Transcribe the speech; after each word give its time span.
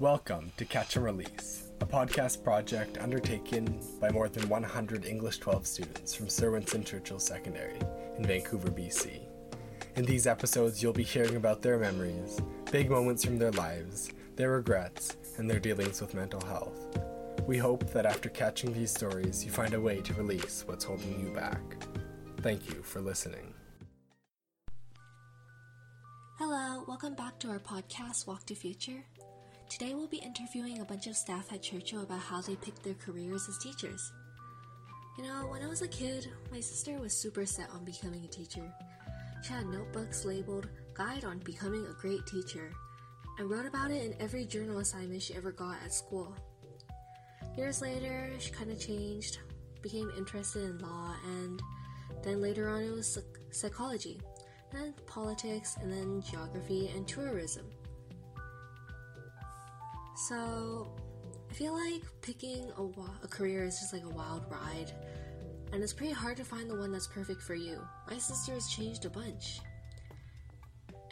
Welcome 0.00 0.50
to 0.56 0.64
Catch 0.64 0.96
and 0.96 1.04
Release, 1.04 1.68
a 1.82 1.84
podcast 1.84 2.42
project 2.42 2.96
undertaken 2.96 3.82
by 4.00 4.08
more 4.08 4.30
than 4.30 4.48
100 4.48 5.04
English 5.04 5.36
12 5.40 5.66
students 5.66 6.14
from 6.14 6.30
Sir 6.30 6.52
Winston 6.52 6.82
Churchill 6.84 7.18
Secondary 7.18 7.78
in 8.16 8.24
Vancouver, 8.24 8.70
BC. 8.70 9.20
In 9.96 10.06
these 10.06 10.26
episodes, 10.26 10.82
you'll 10.82 10.94
be 10.94 11.02
hearing 11.02 11.36
about 11.36 11.60
their 11.60 11.76
memories, 11.76 12.40
big 12.72 12.88
moments 12.88 13.26
from 13.26 13.38
their 13.38 13.52
lives, 13.52 14.10
their 14.36 14.52
regrets, 14.52 15.18
and 15.36 15.50
their 15.50 15.60
dealings 15.60 16.00
with 16.00 16.14
mental 16.14 16.40
health. 16.46 16.98
We 17.46 17.58
hope 17.58 17.90
that 17.90 18.06
after 18.06 18.30
catching 18.30 18.72
these 18.72 18.90
stories, 18.90 19.44
you 19.44 19.50
find 19.50 19.74
a 19.74 19.80
way 19.82 20.00
to 20.00 20.14
release 20.14 20.64
what's 20.66 20.84
holding 20.84 21.20
you 21.20 21.34
back. 21.34 21.60
Thank 22.38 22.70
you 22.70 22.82
for 22.82 23.02
listening. 23.02 23.52
Hello, 26.38 26.84
welcome 26.88 27.14
back 27.14 27.38
to 27.40 27.50
our 27.50 27.58
podcast, 27.58 28.26
Walk 28.26 28.46
to 28.46 28.54
Future. 28.54 29.04
Today 29.70 29.94
we'll 29.94 30.08
be 30.08 30.16
interviewing 30.16 30.80
a 30.80 30.84
bunch 30.84 31.06
of 31.06 31.16
staff 31.16 31.52
at 31.52 31.62
Churchill 31.62 32.02
about 32.02 32.18
how 32.18 32.40
they 32.40 32.56
picked 32.56 32.82
their 32.82 32.94
careers 32.94 33.48
as 33.48 33.56
teachers. 33.58 34.12
You 35.16 35.22
know, 35.22 35.46
when 35.46 35.62
I 35.62 35.68
was 35.68 35.82
a 35.82 35.88
kid, 35.88 36.26
my 36.50 36.58
sister 36.58 36.98
was 36.98 37.14
super 37.14 37.46
set 37.46 37.70
on 37.70 37.84
becoming 37.84 38.24
a 38.24 38.28
teacher. 38.28 38.68
She 39.44 39.52
had 39.52 39.66
notebooks 39.68 40.24
labeled 40.24 40.68
Guide 40.92 41.24
on 41.24 41.38
Becoming 41.38 41.86
a 41.86 41.94
Great 42.02 42.26
Teacher 42.26 42.72
and 43.38 43.48
wrote 43.48 43.64
about 43.64 43.92
it 43.92 44.02
in 44.02 44.20
every 44.20 44.44
journal 44.44 44.78
assignment 44.78 45.22
she 45.22 45.36
ever 45.36 45.52
got 45.52 45.76
at 45.84 45.94
school. 45.94 46.34
Years 47.56 47.80
later, 47.80 48.32
she 48.40 48.50
kind 48.50 48.72
of 48.72 48.80
changed, 48.80 49.38
became 49.82 50.10
interested 50.18 50.64
in 50.64 50.78
law, 50.78 51.14
and 51.24 51.62
then 52.24 52.42
later 52.42 52.68
on 52.68 52.82
it 52.82 52.90
was 52.90 53.20
psychology, 53.52 54.20
then 54.72 54.92
politics, 55.06 55.76
and 55.80 55.92
then 55.92 56.22
geography 56.28 56.90
and 56.96 57.06
tourism. 57.06 57.66
So, 60.28 60.86
I 61.50 61.54
feel 61.54 61.72
like 61.72 62.02
picking 62.20 62.70
a, 62.76 63.24
a 63.24 63.28
career 63.28 63.64
is 63.64 63.80
just 63.80 63.94
like 63.94 64.04
a 64.04 64.08
wild 64.08 64.44
ride, 64.50 64.92
and 65.72 65.82
it's 65.82 65.94
pretty 65.94 66.12
hard 66.12 66.36
to 66.36 66.44
find 66.44 66.68
the 66.68 66.76
one 66.76 66.92
that's 66.92 67.06
perfect 67.06 67.40
for 67.40 67.54
you. 67.54 67.80
My 68.08 68.18
sister 68.18 68.52
has 68.52 68.68
changed 68.68 69.06
a 69.06 69.10
bunch. 69.10 69.60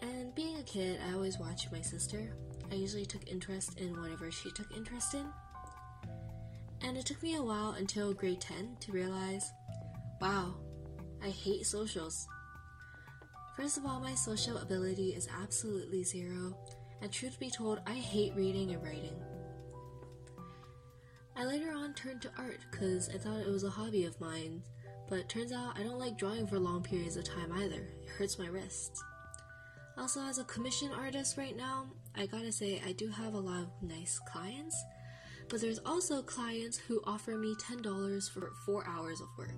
And 0.02 0.34
being 0.34 0.58
a 0.58 0.62
kid, 0.62 1.00
I 1.08 1.14
always 1.14 1.38
watched 1.38 1.72
my 1.72 1.80
sister. 1.80 2.30
I 2.70 2.74
usually 2.74 3.06
took 3.06 3.26
interest 3.26 3.80
in 3.80 3.98
whatever 3.98 4.30
she 4.30 4.50
took 4.50 4.70
interest 4.76 5.14
in. 5.14 5.24
And 6.82 6.98
it 6.98 7.06
took 7.06 7.22
me 7.22 7.36
a 7.36 7.42
while 7.42 7.70
until 7.78 8.12
grade 8.12 8.42
10 8.42 8.76
to 8.80 8.92
realize 8.92 9.50
wow, 10.20 10.54
I 11.24 11.30
hate 11.30 11.64
socials. 11.64 12.26
First 13.56 13.78
of 13.78 13.86
all, 13.86 14.00
my 14.00 14.14
social 14.14 14.58
ability 14.58 15.10
is 15.10 15.28
absolutely 15.42 16.04
zero, 16.04 16.56
and 17.00 17.12
truth 17.12 17.38
be 17.38 17.50
told, 17.50 17.80
I 17.86 17.94
hate 17.94 18.34
reading 18.34 18.72
and 18.72 18.82
writing. 18.82 19.16
I 21.36 21.44
later 21.44 21.72
on 21.72 21.94
turned 21.94 22.22
to 22.22 22.30
art 22.36 22.58
because 22.70 23.08
I 23.08 23.18
thought 23.18 23.40
it 23.40 23.48
was 23.48 23.64
a 23.64 23.70
hobby 23.70 24.04
of 24.04 24.20
mine, 24.20 24.62
but 25.08 25.28
turns 25.28 25.52
out 25.52 25.78
I 25.78 25.84
don't 25.84 26.00
like 26.00 26.18
drawing 26.18 26.46
for 26.46 26.58
long 26.58 26.82
periods 26.82 27.16
of 27.16 27.24
time 27.24 27.52
either. 27.52 27.88
It 28.02 28.08
hurts 28.08 28.38
my 28.38 28.46
wrists. 28.46 29.02
Also, 29.96 30.20
as 30.22 30.38
a 30.38 30.44
commission 30.44 30.90
artist 30.92 31.36
right 31.36 31.56
now, 31.56 31.86
I 32.16 32.26
gotta 32.26 32.52
say 32.52 32.82
I 32.84 32.92
do 32.92 33.08
have 33.08 33.34
a 33.34 33.38
lot 33.38 33.62
of 33.62 33.70
nice 33.82 34.20
clients, 34.32 34.76
but 35.48 35.60
there's 35.60 35.80
also 35.86 36.22
clients 36.22 36.76
who 36.76 37.00
offer 37.04 37.36
me 37.36 37.54
$10 37.54 38.30
for 38.30 38.52
4 38.66 38.86
hours 38.86 39.20
of 39.20 39.28
work. 39.38 39.54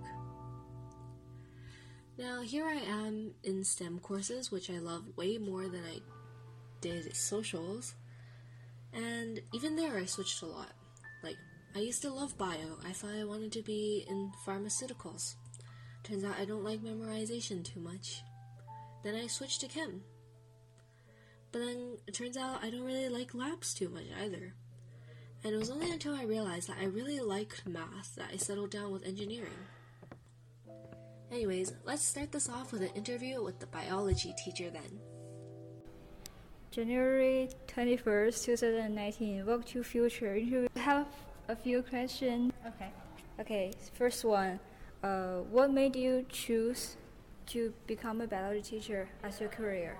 Now, 2.18 2.42
here 2.42 2.66
I 2.66 2.76
am 2.76 3.32
in 3.44 3.64
STEM 3.64 4.00
courses, 4.00 4.50
which 4.50 4.68
I 4.70 4.78
love 4.78 5.16
way 5.16 5.38
more 5.38 5.68
than 5.68 5.82
I 5.84 6.00
did 6.80 7.14
socials. 7.14 7.94
And 8.92 9.40
even 9.52 9.76
there, 9.76 9.96
I 9.96 10.04
switched 10.04 10.42
a 10.42 10.46
lot. 10.46 10.72
Like, 11.22 11.36
I 11.74 11.80
used 11.80 12.02
to 12.02 12.12
love 12.12 12.36
bio. 12.38 12.78
I 12.84 12.92
thought 12.92 13.14
I 13.14 13.24
wanted 13.24 13.52
to 13.52 13.62
be 13.62 14.04
in 14.08 14.32
pharmaceuticals. 14.46 15.34
Turns 16.02 16.24
out 16.24 16.38
I 16.40 16.44
don't 16.44 16.64
like 16.64 16.80
memorization 16.80 17.64
too 17.64 17.80
much. 17.80 18.22
Then 19.04 19.14
I 19.14 19.26
switched 19.26 19.60
to 19.60 19.68
chem. 19.68 20.02
But 21.52 21.60
then 21.60 21.98
it 22.06 22.14
turns 22.14 22.36
out 22.36 22.62
I 22.62 22.70
don't 22.70 22.84
really 22.84 23.08
like 23.08 23.34
labs 23.34 23.74
too 23.74 23.88
much 23.88 24.06
either. 24.22 24.54
And 25.42 25.54
it 25.54 25.58
was 25.58 25.70
only 25.70 25.90
until 25.90 26.14
I 26.14 26.24
realized 26.24 26.68
that 26.68 26.78
I 26.80 26.84
really 26.84 27.18
liked 27.18 27.66
math 27.66 28.14
that 28.16 28.30
I 28.32 28.36
settled 28.36 28.70
down 28.70 28.92
with 28.92 29.06
engineering. 29.06 29.50
Anyways, 31.32 31.72
let's 31.84 32.04
start 32.04 32.32
this 32.32 32.48
off 32.48 32.72
with 32.72 32.82
an 32.82 32.90
interview 32.94 33.42
with 33.42 33.58
the 33.58 33.66
biology 33.66 34.34
teacher 34.44 34.70
then. 34.70 35.00
January 36.70 37.48
21st, 37.66 38.44
2019, 38.44 39.44
Walk 39.44 39.64
to 39.64 39.82
Future 39.82 40.36
interview. 40.36 40.68
I 40.76 40.78
have 40.78 41.06
a 41.48 41.56
few 41.56 41.82
questions. 41.82 42.52
Okay. 42.64 42.90
Okay, 43.40 43.72
first 43.94 44.24
one. 44.24 44.60
Uh, 45.02 45.38
what 45.50 45.72
made 45.72 45.96
you 45.96 46.24
choose 46.28 46.96
to 47.46 47.74
become 47.88 48.20
a 48.20 48.26
biology 48.28 48.78
teacher 48.78 49.08
as 49.24 49.40
your 49.40 49.48
career? 49.48 49.96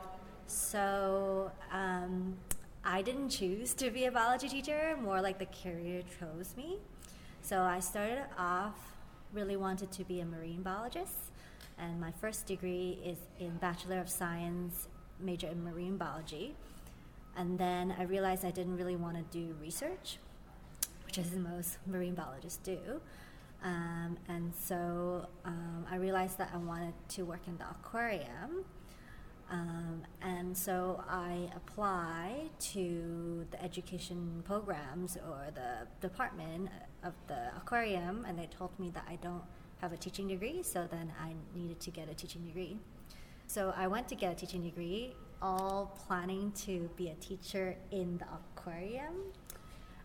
So, 0.47 1.51
um, 1.73 2.37
I 2.85 3.03
didn't 3.03 3.31
choose 3.31 3.75
to 3.75 3.91
be 3.91 4.05
a 4.05 4.13
biology 4.13 4.49
teacher, 4.49 4.97
more 5.03 5.21
like 5.21 5.41
the 5.41 5.47
career 5.47 6.03
chose 6.21 6.55
me. 6.57 6.79
So, 7.43 7.63
I 7.63 7.81
started 7.81 8.23
off 8.39 8.77
really 9.33 9.57
wanted 9.57 9.91
to 9.91 10.05
be 10.05 10.21
a 10.21 10.25
marine 10.25 10.63
biologist, 10.63 11.33
and 11.79 12.01
my 12.01 12.13
first 12.13 12.47
degree 12.47 13.01
is 13.05 13.19
in 13.41 13.57
Bachelor 13.57 13.99
of 13.99 14.09
Science 14.09 14.87
major 15.23 15.49
in 15.49 15.65
marine 15.65 15.97
biology. 15.97 16.55
And 17.37 17.59
then 17.59 17.95
I 17.99 18.03
realized 18.05 18.45
I 18.45 18.51
didn't 18.51 18.77
really 18.77 18.97
want 18.97 19.17
to 19.17 19.23
do 19.39 19.55
research, 19.61 20.19
which 21.07 21.19
is 21.19 21.33
most 21.33 21.79
marine 21.87 22.15
biologists 22.15 22.59
do. 22.63 23.01
Um, 23.63 24.17
and 24.29 24.53
so 24.55 25.27
um, 25.45 25.87
I 25.91 25.97
realized 25.97 26.39
that 26.39 26.51
I 26.55 26.57
wanted 26.57 26.95
to 27.11 27.25
work 27.25 27.47
in 27.47 27.59
the 27.59 27.69
aquarium. 27.71 28.65
Um, 29.51 30.03
and 30.23 30.57
so 30.57 31.03
I 31.09 31.51
applied 31.57 32.51
to 32.73 33.47
the 33.51 33.63
education 33.63 34.43
programs 34.45 35.17
or 35.17 35.51
the 35.55 35.89
department 36.01 36.69
of 37.03 37.15
the 37.27 37.49
aquarium, 37.57 38.25
and 38.29 38.39
they 38.39 38.47
told 38.47 38.79
me 38.79 38.91
that 38.91 39.05
I 39.09 39.17
don't 39.17 39.43
have 39.81 39.93
a 39.93 39.97
teaching 39.97 40.29
degree, 40.29 40.63
so 40.63 40.87
then 40.89 41.13
I 41.21 41.33
needed 41.59 41.81
to 41.81 41.91
get 41.91 42.09
a 42.09 42.15
teaching 42.15 42.45
degree. 42.45 42.79
So 43.53 43.75
I 43.77 43.89
went 43.89 44.07
to 44.11 44.15
get 44.15 44.31
a 44.31 44.35
teaching 44.37 44.63
degree, 44.63 45.13
all 45.43 45.99
planning 46.07 46.53
to 46.67 46.89
be 46.95 47.09
a 47.09 47.15
teacher 47.15 47.75
in 47.91 48.17
the 48.19 48.27
aquarium. 48.33 49.13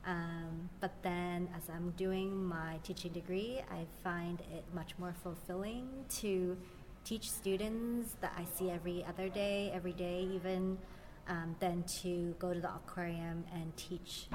Um, 0.04 0.68
but 0.80 0.94
then, 1.04 1.48
as 1.56 1.70
I'm 1.70 1.92
doing 1.92 2.44
my 2.44 2.80
teaching 2.82 3.12
degree, 3.12 3.62
I 3.70 3.86
find 4.04 4.40
it 4.40 4.66
much 4.74 4.94
more 4.98 5.14
fulfilling 5.22 5.88
to 6.22 6.58
teach 7.04 7.30
students 7.30 8.16
that 8.20 8.34
I 8.36 8.46
see 8.58 8.72
every 8.72 9.06
other 9.08 9.30
day, 9.30 9.72
every 9.76 9.94
day 9.94 10.28
even, 10.34 10.80
um, 11.28 11.56
than 11.60 11.84
to 12.02 12.36
go 12.40 12.52
to 12.52 12.60
the 12.60 12.74
aquarium 12.74 13.44
and 13.54 13.78
teach 13.78 14.26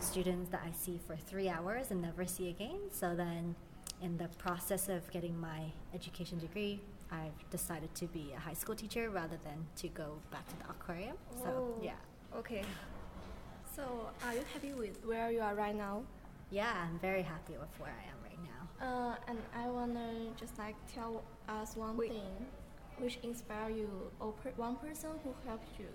students 0.00 0.48
that 0.48 0.62
I 0.66 0.72
see 0.72 0.98
for 1.06 1.14
three 1.14 1.50
hours 1.50 1.90
and 1.90 2.00
never 2.00 2.24
see 2.24 2.48
again. 2.48 2.80
So 2.90 3.14
then, 3.14 3.54
in 4.00 4.16
the 4.16 4.28
process 4.38 4.88
of 4.88 5.10
getting 5.10 5.38
my 5.38 5.60
education 5.92 6.38
degree, 6.38 6.80
I've 7.10 7.48
decided 7.50 7.94
to 7.96 8.06
be 8.06 8.32
a 8.36 8.40
high 8.40 8.54
school 8.54 8.74
teacher 8.74 9.10
rather 9.10 9.36
than 9.44 9.66
to 9.76 9.88
go 9.88 10.18
back 10.30 10.46
to 10.48 10.56
the 10.58 10.70
aquarium. 10.70 11.16
So 11.42 11.48
Oh. 11.48 11.80
yeah, 11.82 11.98
Okay. 12.36 12.64
So, 13.74 14.08
are 14.24 14.34
you 14.34 14.42
happy 14.52 14.72
with 14.72 15.04
where 15.04 15.30
you 15.30 15.40
are 15.40 15.54
right 15.54 15.74
now? 15.76 16.02
yeah, 16.50 16.72
I'm 16.86 16.98
very 17.00 17.22
happy 17.22 17.54
with 17.58 17.68
where 17.80 17.92
I 17.92 18.04
am 18.12 18.18
right 18.22 18.40
now. 18.52 18.62
Uh, 18.86 19.14
and 19.28 19.38
I 19.54 19.68
wanna 19.68 20.30
just 20.36 20.56
like 20.58 20.76
tell 20.94 21.22
us 21.48 21.76
one 21.76 21.96
Wait. 21.96 22.12
thing, 22.12 22.46
which 22.98 23.18
inspire 23.22 23.70
you, 23.70 23.88
or 24.20 24.32
per- 24.32 24.52
one 24.56 24.76
person 24.76 25.10
who 25.24 25.34
helped 25.46 25.68
you 25.78 25.88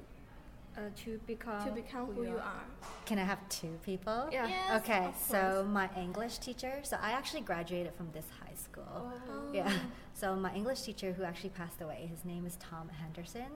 Uh, 0.77 0.81
to 1.03 1.19
become 1.27 1.65
to 1.65 1.71
become 1.71 2.05
who 2.07 2.23
you 2.23 2.37
are. 2.37 2.63
Can 3.05 3.19
I 3.19 3.23
have 3.23 3.39
two 3.49 3.77
people? 3.83 4.29
Yeah. 4.31 4.47
Yes, 4.47 4.81
Okay, 4.81 5.05
of 5.05 5.15
so 5.17 5.67
my 5.69 5.89
English 5.97 6.37
teacher, 6.37 6.79
so 6.83 6.97
I 7.01 7.11
actually 7.11 7.41
graduated 7.41 7.93
from 7.95 8.09
this 8.13 8.25
high 8.41 8.55
school. 8.55 9.11
Oh. 9.29 9.53
Yeah. 9.53 9.71
So 10.13 10.35
my 10.35 10.53
English 10.53 10.81
teacher 10.81 11.13
who 11.13 11.23
actually 11.23 11.49
passed 11.49 11.81
away, 11.81 12.07
his 12.07 12.23
name 12.25 12.45
is 12.45 12.55
Tom 12.57 12.89
Henderson. 12.89 13.47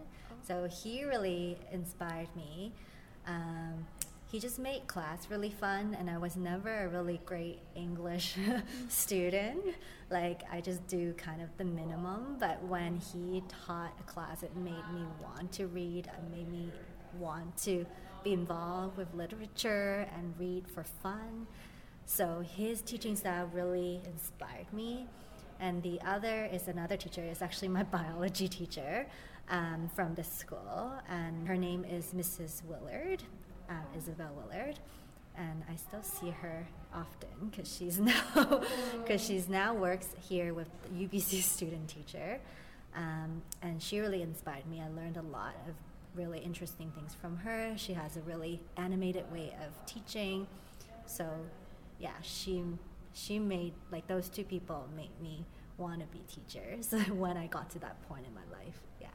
So 0.47 0.67
he 0.67 1.03
really 1.03 1.57
inspired 1.71 2.29
me. 2.35 2.71
Um, 3.27 3.85
he 4.31 4.39
just 4.39 4.57
made 4.57 4.88
class 4.88 5.29
really 5.29 5.51
fun 5.51 5.95
and 5.97 6.09
I 6.09 6.18
was 6.18 6.35
never 6.35 6.85
a 6.85 6.88
really 6.88 7.21
great 7.25 7.59
English 7.75 8.35
student. 8.89 9.63
Like 10.09 10.41
I 10.51 10.59
just 10.59 10.85
do 10.88 11.13
kind 11.13 11.41
of 11.41 11.56
the 11.57 11.65
minimum, 11.65 12.38
but 12.39 12.63
when 12.63 12.97
he 12.97 13.44
taught 13.65 13.94
a 14.00 14.03
class 14.03 14.41
it 14.41 14.56
made 14.56 14.85
me 14.94 15.06
want 15.21 15.51
to 15.53 15.68
read, 15.68 16.07
it 16.07 16.31
made 16.35 16.51
me 16.51 16.71
want 17.19 17.57
to 17.63 17.85
be 18.23 18.33
involved 18.33 18.97
with 18.97 19.13
literature 19.13 20.07
and 20.15 20.33
read 20.39 20.67
for 20.67 20.83
fun. 20.83 21.47
So 22.06 22.44
his 22.56 22.81
teaching 22.81 23.15
style 23.15 23.50
really 23.53 24.01
inspired 24.06 24.71
me. 24.73 25.07
And 25.59 25.81
the 25.83 26.00
other 26.06 26.45
is 26.51 26.67
another 26.67 26.97
teacher, 26.97 27.23
is 27.23 27.41
actually 27.41 27.69
my 27.69 27.83
biology 27.97 28.47
teacher 28.47 29.07
um, 29.50 29.89
from 29.95 30.15
this 30.15 30.31
school, 30.31 30.94
and 31.09 31.47
her 31.47 31.56
name 31.57 31.85
is 31.85 32.13
Mrs. 32.13 32.63
Willard. 32.65 33.23
um, 33.69 33.85
Isabel 33.97 34.31
Willard, 34.35 34.79
and 35.38 35.63
I 35.71 35.75
still 35.75 36.03
see 36.03 36.29
her 36.29 36.68
often 36.94 37.50
because 37.50 37.73
she's 37.73 38.00
now 38.11 38.61
because 38.97 39.23
she's 39.23 39.47
now 39.50 39.73
works 39.73 40.07
here 40.27 40.53
with 40.53 40.68
UBC 40.94 41.41
student 41.56 41.88
teacher, 41.88 42.39
um, 42.95 43.41
and 43.61 43.81
she 43.81 44.00
really 44.00 44.21
inspired 44.21 44.65
me. 44.68 44.81
I 44.81 44.89
learned 44.89 45.18
a 45.18 45.21
lot 45.21 45.56
of 45.68 45.75
really 46.15 46.39
interesting 46.39 46.91
things 46.91 47.13
from 47.13 47.38
her. 47.38 47.73
She 47.77 47.94
has 47.94 48.17
a 48.17 48.21
really 48.21 48.62
animated 48.77 49.31
way 49.31 49.53
of 49.65 49.85
teaching, 49.85 50.47
so 51.06 51.29
yeah, 52.00 52.13
she 52.21 52.63
she 53.13 53.39
made 53.39 53.73
like 53.91 54.07
those 54.07 54.29
two 54.29 54.44
people 54.44 54.88
made 54.95 55.19
me 55.21 55.45
want 55.77 56.00
to 56.00 56.07
be 56.07 56.23
teachers 56.27 56.94
when 57.12 57.38
I 57.38 57.47
got 57.47 57.69
to 57.71 57.79
that 57.79 58.01
point 58.07 58.25
in 58.25 58.33
my 58.33 58.57
life. 58.57 58.79
Yeah. 59.01 59.07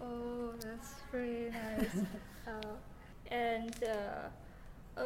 Oh, 0.00 0.52
that's 0.60 0.94
very 1.10 1.50
nice. 1.50 2.04
uh, 2.46 3.32
and 3.32 3.74
uh, 3.84 5.00
uh, 5.00 5.04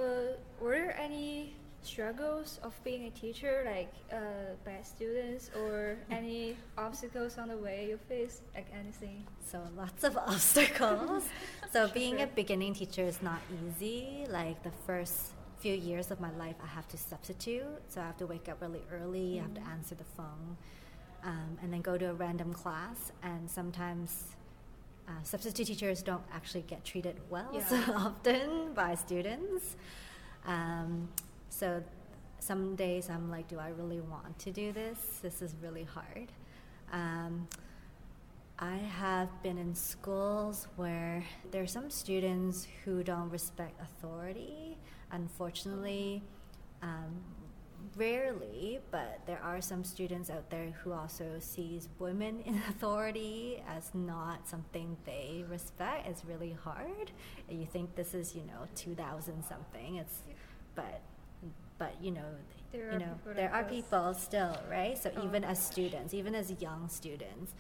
were 0.61 0.73
there 0.73 0.99
any 0.99 1.55
struggles 1.89 2.61
of 2.63 2.73
being 2.85 3.05
a 3.07 3.11
teacher, 3.11 3.63
like 3.67 3.93
uh, 4.13 4.55
bad 4.65 4.87
students 4.87 5.51
or 5.57 5.97
any 6.11 6.57
obstacles 6.77 7.39
on 7.39 7.49
the 7.49 7.57
way 7.57 7.87
you 7.91 7.99
face, 8.09 8.43
like 8.55 8.67
anything? 8.79 9.25
So 9.51 9.61
lots 9.77 10.05
of 10.05 10.17
obstacles. 10.33 11.25
so 11.73 11.89
being 11.89 12.21
a 12.21 12.27
beginning 12.27 12.75
teacher 12.75 13.03
is 13.03 13.21
not 13.23 13.41
easy. 13.59 14.27
Like 14.29 14.63
the 14.63 14.73
first 14.87 15.33
few 15.59 15.75
years 15.75 16.11
of 16.11 16.21
my 16.21 16.31
life, 16.37 16.57
I 16.63 16.67
have 16.67 16.87
to 16.89 16.99
substitute. 16.99 17.65
So 17.89 18.01
I 18.01 18.05
have 18.05 18.19
to 18.19 18.27
wake 18.27 18.49
up 18.49 18.61
really 18.61 18.83
early. 18.93 19.39
I 19.41 19.43
have 19.43 19.55
to 19.55 19.65
answer 19.77 19.95
the 19.95 20.05
phone, 20.17 20.57
um, 21.25 21.59
and 21.63 21.73
then 21.73 21.81
go 21.81 21.97
to 21.99 22.11
a 22.11 22.15
random 22.15 22.53
class. 22.53 23.13
And 23.23 23.51
sometimes 23.51 24.37
uh, 25.09 25.13
substitute 25.23 25.67
teachers 25.67 26.03
don't 26.03 26.25
actually 26.33 26.63
get 26.63 26.85
treated 26.85 27.17
well 27.31 27.51
Yeah. 27.53 27.67
so 27.73 27.93
often 27.95 28.73
by 28.75 28.95
students. 28.95 29.77
Um, 30.47 31.09
so 31.49 31.83
some 32.39 32.77
days 32.77 33.11
I'm 33.11 33.31
like, 33.31 33.49
do 33.49 33.59
I 33.59 33.69
really 33.69 34.01
want 34.01 34.39
to 34.41 34.51
do 34.51 34.73
this? 34.73 35.19
This 35.23 35.43
is 35.43 35.55
really 35.63 35.85
hard. 35.85 36.33
Um, 36.93 37.49
I 38.59 38.77
have 38.77 39.29
been 39.43 39.59
in 39.59 39.75
schools 39.75 40.67
where 40.77 41.25
there 41.51 41.63
are 41.63 41.67
some 41.67 41.91
students 41.91 42.67
who 42.85 43.05
don't 43.05 43.31
respect 43.31 43.81
authority. 43.81 44.77
Unfortunately, 45.13 46.23
um, 46.83 47.23
rarely, 47.97 48.81
but 48.91 49.21
there 49.27 49.41
are 49.43 49.61
some 49.61 49.85
students 49.85 50.31
out 50.31 50.51
there 50.51 50.73
who 50.83 50.93
also 50.93 51.37
sees 51.39 51.89
women 51.99 52.41
in 52.47 52.55
authority 52.69 53.63
as 53.69 53.91
not 53.95 54.49
something 54.49 54.97
they 55.05 55.45
respect. 55.49 56.07
It's 56.09 56.25
really 56.25 56.57
hard. 56.65 57.13
You 57.49 57.67
think 57.67 57.95
this 57.95 58.15
is, 58.15 58.35
you 58.35 58.43
know, 58.43 58.67
2000 58.75 59.45
something. 59.45 59.97
It's, 59.97 60.23
but, 60.75 61.01
but 61.79 61.95
you 62.03 62.11
know, 62.11 62.25
There 62.73 62.91
you 62.91 62.97
are 62.97 62.99
know, 62.99 63.07
people 63.19 63.35
there 63.35 63.53
are 63.53 63.65
people 63.65 64.15
still, 64.15 64.57
right? 64.71 64.97
So 64.99 65.11
Oh. 65.17 65.25
even 65.25 65.45
as 65.45 65.59
students, 65.63 66.15
even 66.15 66.35
as 66.35 66.51
young 66.61 66.89
students. 66.89 67.55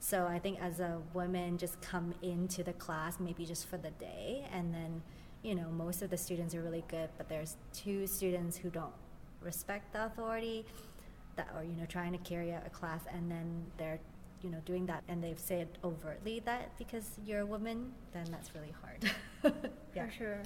So 0.00 0.26
I 0.26 0.38
think 0.38 0.60
as 0.62 0.80
a 0.80 0.98
woman, 1.12 1.58
just 1.58 1.80
come 1.82 2.14
into 2.22 2.62
the 2.64 2.72
class 2.72 3.20
maybe 3.20 3.44
just 3.44 3.66
for 3.68 3.76
the 3.76 3.90
day, 3.92 4.46
and 4.52 4.72
then, 4.72 5.02
you 5.42 5.54
know, 5.54 5.68
most 5.70 6.00
of 6.02 6.08
the 6.10 6.16
students 6.16 6.54
are 6.54 6.62
really 6.62 6.84
good, 6.88 7.10
but 7.18 7.28
there's 7.28 7.56
two 7.74 8.06
students 8.06 8.56
who 8.56 8.70
don't 8.70 8.94
respect 9.42 9.92
the 9.92 10.06
authority, 10.06 10.64
that 11.36 11.48
are 11.54 11.64
you 11.64 11.72
know 11.76 11.86
trying 11.86 12.12
to 12.12 12.18
carry 12.18 12.52
out 12.52 12.62
a 12.66 12.70
class, 12.70 13.02
and 13.14 13.30
then 13.30 13.64
they're 13.78 14.00
you 14.42 14.50
know 14.50 14.58
doing 14.64 14.86
that, 14.86 15.02
and 15.08 15.22
they've 15.22 15.38
said 15.38 15.68
overtly 15.84 16.40
that 16.46 16.76
because 16.78 17.18
you're 17.26 17.40
a 17.40 17.46
woman, 17.46 17.92
then 18.12 18.24
that's 18.30 18.54
really 18.54 18.74
hard. 18.82 19.00
yeah. 19.94 20.06
For 20.06 20.12
sure. 20.12 20.42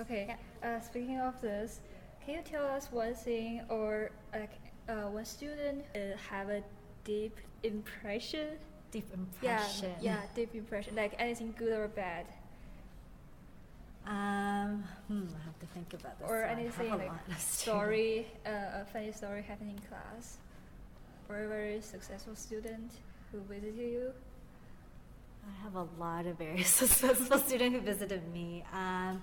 Okay. 0.00 0.36
Uh, 0.62 0.80
speaking 0.80 1.18
of 1.20 1.40
this, 1.40 1.80
can 2.28 2.36
you 2.36 2.42
tell 2.42 2.66
us 2.66 2.92
one 2.92 3.14
thing 3.14 3.62
or 3.70 4.10
like 4.34 4.50
uh, 4.86 5.08
one 5.08 5.24
student 5.24 5.82
uh, 5.96 6.14
have 6.30 6.50
a 6.50 6.62
deep 7.02 7.34
impression? 7.62 8.48
Deep 8.90 9.08
impression. 9.14 9.94
Yeah, 10.02 10.12
yeah, 10.12 10.20
deep 10.34 10.54
impression. 10.54 10.94
Like 10.94 11.14
anything 11.18 11.54
good 11.56 11.72
or 11.72 11.88
bad, 11.88 12.26
Um, 14.06 14.84
hmm, 15.08 15.24
I 15.40 15.44
have 15.44 15.58
to 15.60 15.66
think 15.72 15.94
about 15.94 16.18
this. 16.18 16.28
or. 16.28 16.44
Anything 16.44 16.92
a 16.92 16.96
like 16.96 17.10
story, 17.38 18.26
uh, 18.44 18.82
a 18.82 18.86
funny 18.92 19.10
story 19.12 19.40
happening 19.40 19.76
in 19.76 19.82
class, 19.88 20.36
or 21.30 21.44
a 21.44 21.48
very 21.48 21.80
successful 21.80 22.36
student 22.36 22.92
who 23.32 23.40
visited 23.48 23.78
you. 23.78 24.12
I 25.48 25.62
have 25.64 25.76
a 25.76 25.86
lot 25.98 26.26
of 26.26 26.36
very 26.36 26.62
successful 26.82 27.38
students 27.38 27.78
who 27.78 27.80
visited 27.80 28.30
me. 28.34 28.64
Um, 28.74 29.22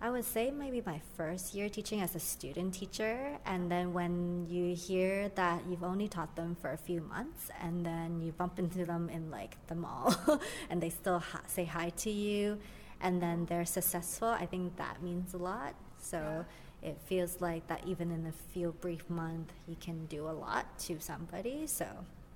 I 0.00 0.10
would 0.10 0.24
say 0.24 0.52
maybe 0.52 0.80
my 0.86 1.00
first 1.16 1.54
year 1.54 1.68
teaching 1.68 2.00
as 2.00 2.14
a 2.14 2.20
student 2.20 2.74
teacher, 2.74 3.36
and 3.44 3.68
then 3.68 3.92
when 3.92 4.46
you 4.48 4.72
hear 4.76 5.28
that 5.34 5.62
you've 5.68 5.82
only 5.82 6.06
taught 6.06 6.36
them 6.36 6.56
for 6.60 6.70
a 6.70 6.76
few 6.76 7.00
months, 7.00 7.50
and 7.60 7.84
then 7.84 8.20
you 8.20 8.30
bump 8.30 8.60
into 8.60 8.84
them 8.84 9.08
in 9.08 9.28
like 9.28 9.56
the 9.66 9.74
mall, 9.74 10.14
and 10.70 10.80
they 10.80 10.90
still 10.90 11.18
ha- 11.18 11.42
say 11.48 11.64
hi 11.64 11.90
to 11.90 12.10
you, 12.10 12.58
and 13.00 13.20
then 13.20 13.46
they're 13.46 13.64
successful, 13.64 14.28
I 14.28 14.46
think 14.46 14.76
that 14.76 15.02
means 15.02 15.34
a 15.34 15.38
lot. 15.38 15.74
So 16.00 16.44
it 16.80 16.96
feels 17.06 17.40
like 17.40 17.66
that 17.66 17.82
even 17.84 18.12
in 18.12 18.24
a 18.26 18.52
few 18.52 18.76
brief 18.80 19.08
month, 19.10 19.52
you 19.66 19.76
can 19.80 20.06
do 20.06 20.28
a 20.28 20.30
lot 20.30 20.78
to 20.80 21.00
somebody. 21.00 21.66
So 21.66 21.86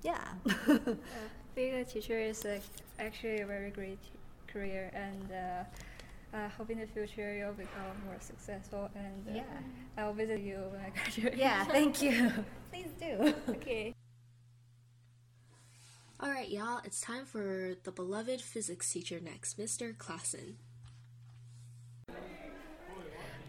yeah. 0.03 0.33
Being 1.55 1.75
a 1.75 1.85
teacher 1.85 2.19
is 2.19 2.45
like 2.45 2.63
actually 2.99 3.41
a 3.41 3.47
very 3.47 3.71
great 3.71 4.01
career, 4.49 4.91
and 4.95 5.31
uh, 5.31 5.65
I 6.35 6.49
hope 6.49 6.71
in 6.71 6.79
the 6.81 6.87
future 6.87 7.35
you'll 7.35 7.53
become 7.53 7.93
more 8.07 8.17
successful. 8.21 8.89
And 8.95 9.29
uh, 9.29 9.35
Yeah. 9.37 9.43
I'll 9.99 10.15
visit 10.15 10.41
you 10.41 10.57
when 10.71 10.81
I 10.81 10.91
graduate. 10.95 11.37
Yeah, 11.37 11.65
thank 11.65 12.01
you. 12.03 12.33
Please 12.73 12.89
do. 12.99 13.35
okay. 13.51 13.95
Alright, 16.23 16.51
y'all, 16.51 16.81
it's 16.85 17.01
time 17.01 17.25
for 17.27 17.75
the 17.83 17.91
beloved 17.91 18.41
physics 18.41 18.91
teacher 18.93 19.21
next, 19.23 19.59
Mr. 19.59 19.95
Klassen. 19.97 20.55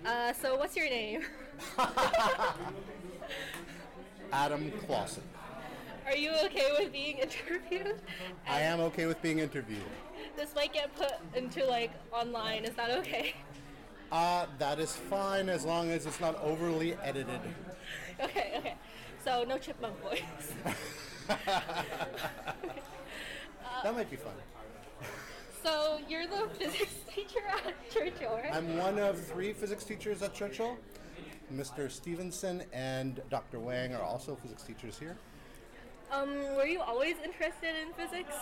Uh, 0.05 0.33
so 0.33 0.57
what's 0.57 0.75
your 0.75 0.89
name? 0.89 1.21
Adam 4.33 4.71
Clausen. 4.85 5.23
Are 6.05 6.15
you 6.17 6.31
okay 6.45 6.69
with 6.77 6.91
being 6.91 7.19
interviewed? 7.19 8.01
I 8.47 8.59
am 8.61 8.81
okay 8.81 9.05
with 9.05 9.21
being 9.21 9.39
interviewed. 9.39 9.79
This 10.35 10.55
might 10.55 10.73
get 10.73 10.95
put 10.95 11.13
into 11.35 11.65
like 11.65 11.91
online. 12.11 12.65
Is 12.65 12.75
that 12.75 12.91
okay? 12.99 13.35
Uh, 14.11 14.45
that 14.59 14.79
is 14.79 14.95
fine 14.95 15.49
as 15.49 15.65
long 15.65 15.89
as 15.91 16.05
it's 16.05 16.19
not 16.19 16.41
overly 16.43 16.95
edited. 17.03 17.39
Okay, 18.21 18.53
okay. 18.59 18.75
So 19.25 19.43
no 19.43 19.57
chipmunk 19.57 19.99
voice. 20.03 20.53
That 23.83 23.95
might 23.95 24.09
be 24.09 24.15
fun. 24.15 24.33
So 25.61 25.99
you're 26.07 26.25
the 26.25 26.47
physics 26.57 26.93
teacher 27.13 27.41
at 27.65 27.91
Churchill, 27.91 28.35
right? 28.35 28.53
I'm 28.55 28.77
one 28.77 28.97
of 28.97 29.19
three 29.19 29.51
physics 29.51 29.83
teachers 29.83 30.21
at 30.21 30.33
Churchill. 30.33 30.77
Mr. 31.53 31.91
Stevenson 31.91 32.63
and 32.71 33.21
Dr. 33.29 33.59
Wang 33.59 33.93
are 33.93 34.01
also 34.01 34.35
physics 34.35 34.63
teachers 34.63 34.97
here. 34.97 35.17
Um, 36.11 36.55
were 36.55 36.65
you 36.65 36.79
always 36.79 37.15
interested 37.23 37.75
in 37.81 37.91
physics? 37.93 38.35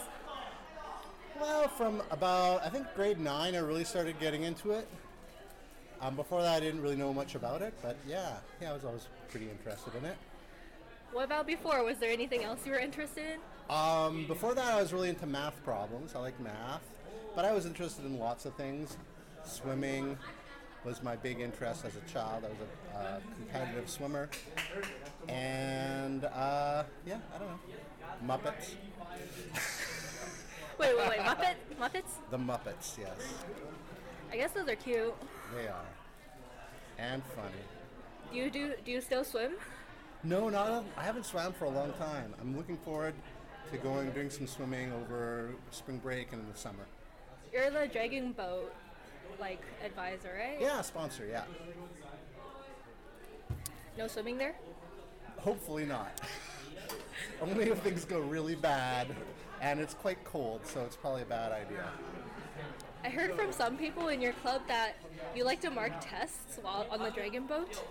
Well, 1.41 1.67
from 1.69 2.03
about, 2.11 2.63
I 2.63 2.69
think 2.69 2.85
grade 2.95 3.19
nine, 3.19 3.55
I 3.55 3.57
really 3.57 3.83
started 3.83 4.19
getting 4.19 4.43
into 4.43 4.73
it. 4.73 4.87
Um, 5.99 6.15
before 6.15 6.43
that, 6.43 6.53
I 6.55 6.59
didn't 6.59 6.83
really 6.83 6.95
know 6.95 7.11
much 7.11 7.33
about 7.33 7.63
it, 7.63 7.73
but 7.81 7.97
yeah, 8.07 8.35
yeah, 8.61 8.69
I 8.69 8.73
was 8.73 8.85
always 8.85 9.07
pretty 9.31 9.49
interested 9.49 9.95
in 9.95 10.05
it. 10.05 10.17
What 11.11 11.25
about 11.25 11.47
before? 11.47 11.83
Was 11.83 11.97
there 11.97 12.11
anything 12.11 12.43
else 12.43 12.63
you 12.63 12.73
were 12.73 12.77
interested 12.77 13.23
in? 13.25 13.75
Um, 13.75 14.27
before 14.27 14.53
that, 14.53 14.71
I 14.71 14.79
was 14.79 14.93
really 14.93 15.09
into 15.09 15.25
math 15.25 15.55
problems. 15.63 16.13
I 16.13 16.19
like 16.19 16.39
math, 16.39 16.83
but 17.35 17.43
I 17.43 17.53
was 17.53 17.65
interested 17.65 18.05
in 18.05 18.19
lots 18.19 18.45
of 18.45 18.53
things. 18.53 18.95
Swimming 19.43 20.19
was 20.85 21.01
my 21.01 21.15
big 21.15 21.39
interest 21.39 21.85
as 21.85 21.95
a 21.95 22.01
child. 22.01 22.45
I 22.45 22.49
was 22.49 22.57
a 22.93 22.97
uh, 22.99 23.19
competitive 23.35 23.89
swimmer, 23.89 24.29
and 25.27 26.23
uh, 26.23 26.83
yeah, 27.07 27.17
I 27.35 27.39
don't 27.39 27.47
know, 27.47 27.59
Muppets. 28.27 28.75
Wait, 30.81 30.97
wait, 30.97 31.09
wait. 31.09 31.19
Muppet, 31.19 31.55
Muppets? 31.79 32.13
The 32.31 32.37
Muppets, 32.37 32.97
yes, 32.97 33.15
I 34.31 34.35
guess 34.37 34.51
those 34.51 34.67
are 34.67 34.75
cute. 34.75 35.13
they 35.55 35.67
are, 35.67 35.85
and 36.97 37.21
funny. 37.35 37.63
Do 38.31 38.37
you 38.37 38.49
do? 38.49 38.73
Do 38.83 38.91
you 38.91 38.99
still 38.99 39.23
swim? 39.23 39.51
No, 40.23 40.49
not. 40.49 40.83
I 40.97 41.03
haven't 41.03 41.25
swam 41.25 41.53
for 41.53 41.65
a 41.65 41.69
long 41.69 41.93
time. 41.93 42.33
I'm 42.41 42.57
looking 42.57 42.77
forward 42.77 43.13
to 43.71 43.77
going 43.77 44.09
doing 44.11 44.29
some 44.29 44.47
swimming 44.47 44.91
over 44.93 45.51
spring 45.69 45.97
break 45.99 46.31
and 46.31 46.41
in 46.41 46.51
the 46.51 46.57
summer. 46.57 46.85
You're 47.53 47.69
the 47.69 47.87
dragon 47.87 48.31
boat, 48.31 48.73
like 49.39 49.61
advisor, 49.85 50.35
right? 50.35 50.59
Yeah, 50.59 50.81
sponsor. 50.81 51.27
Yeah. 51.29 51.43
No 53.97 54.07
swimming 54.07 54.37
there. 54.37 54.55
Hopefully 55.37 55.85
not. 55.85 56.21
Only 57.41 57.69
if 57.69 57.79
things 57.79 58.05
go 58.05 58.19
really 58.19 58.55
bad, 58.55 59.07
and 59.61 59.79
it's 59.79 59.93
quite 59.93 60.23
cold, 60.25 60.61
so 60.65 60.81
it's 60.81 60.95
probably 60.95 61.21
a 61.21 61.25
bad 61.25 61.51
idea. 61.51 61.85
I 63.03 63.09
heard 63.09 63.35
from 63.35 63.51
some 63.51 63.77
people 63.77 64.09
in 64.09 64.21
your 64.21 64.33
club 64.33 64.61
that 64.67 64.95
you 65.35 65.43
like 65.43 65.61
to 65.61 65.71
mark 65.71 65.93
tests 66.01 66.59
while 66.61 66.85
on 66.91 66.99
the 66.99 67.09
dragon 67.09 67.47
boat. 67.47 67.83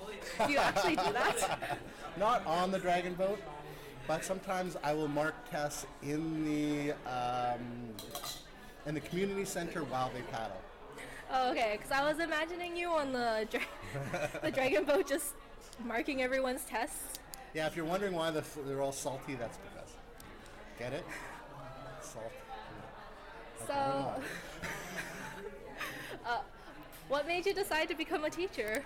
Do 0.47 0.53
you 0.53 0.59
actually 0.59 0.97
do 0.97 1.13
that? 1.13 1.79
Not 2.17 2.47
on 2.47 2.71
the 2.71 2.79
dragon 2.79 3.15
boat, 3.15 3.41
but 4.07 4.25
sometimes 4.25 4.77
I 4.85 4.93
will 4.93 5.09
mark 5.09 5.35
tests 5.51 5.87
in 6.03 6.45
the 6.45 6.93
um, 7.11 7.61
in 8.87 8.95
the 8.95 9.01
community 9.01 9.45
center 9.45 9.83
while 9.85 10.11
they 10.15 10.23
paddle. 10.23 10.61
Oh, 11.33 11.51
okay. 11.51 11.77
Because 11.77 11.93
I 11.93 12.09
was 12.09 12.19
imagining 12.21 12.77
you 12.77 12.91
on 12.91 13.13
the 13.13 13.49
dra- 13.51 14.41
the 14.43 14.51
dragon 14.51 14.85
boat, 14.85 15.09
just 15.09 15.35
marking 15.85 16.23
everyone's 16.23 16.65
tests. 16.65 17.19
Yeah, 17.55 17.67
if 17.67 17.75
you're 17.75 17.85
wondering 17.85 18.15
why 18.15 18.31
the, 18.31 18.45
they're 18.65 18.83
all 18.83 18.93
salty, 18.93 19.35
that's 19.35 19.59
because. 19.59 19.95
Get 20.79 20.93
it? 20.93 21.05
Salt. 22.13 22.33
So, 23.67 23.75
uh, 26.27 26.41
what 27.09 27.27
made 27.27 27.47
you 27.47 27.55
decide 27.55 27.89
to 27.89 27.95
become 27.95 28.25
a 28.25 28.31
teacher? 28.31 28.83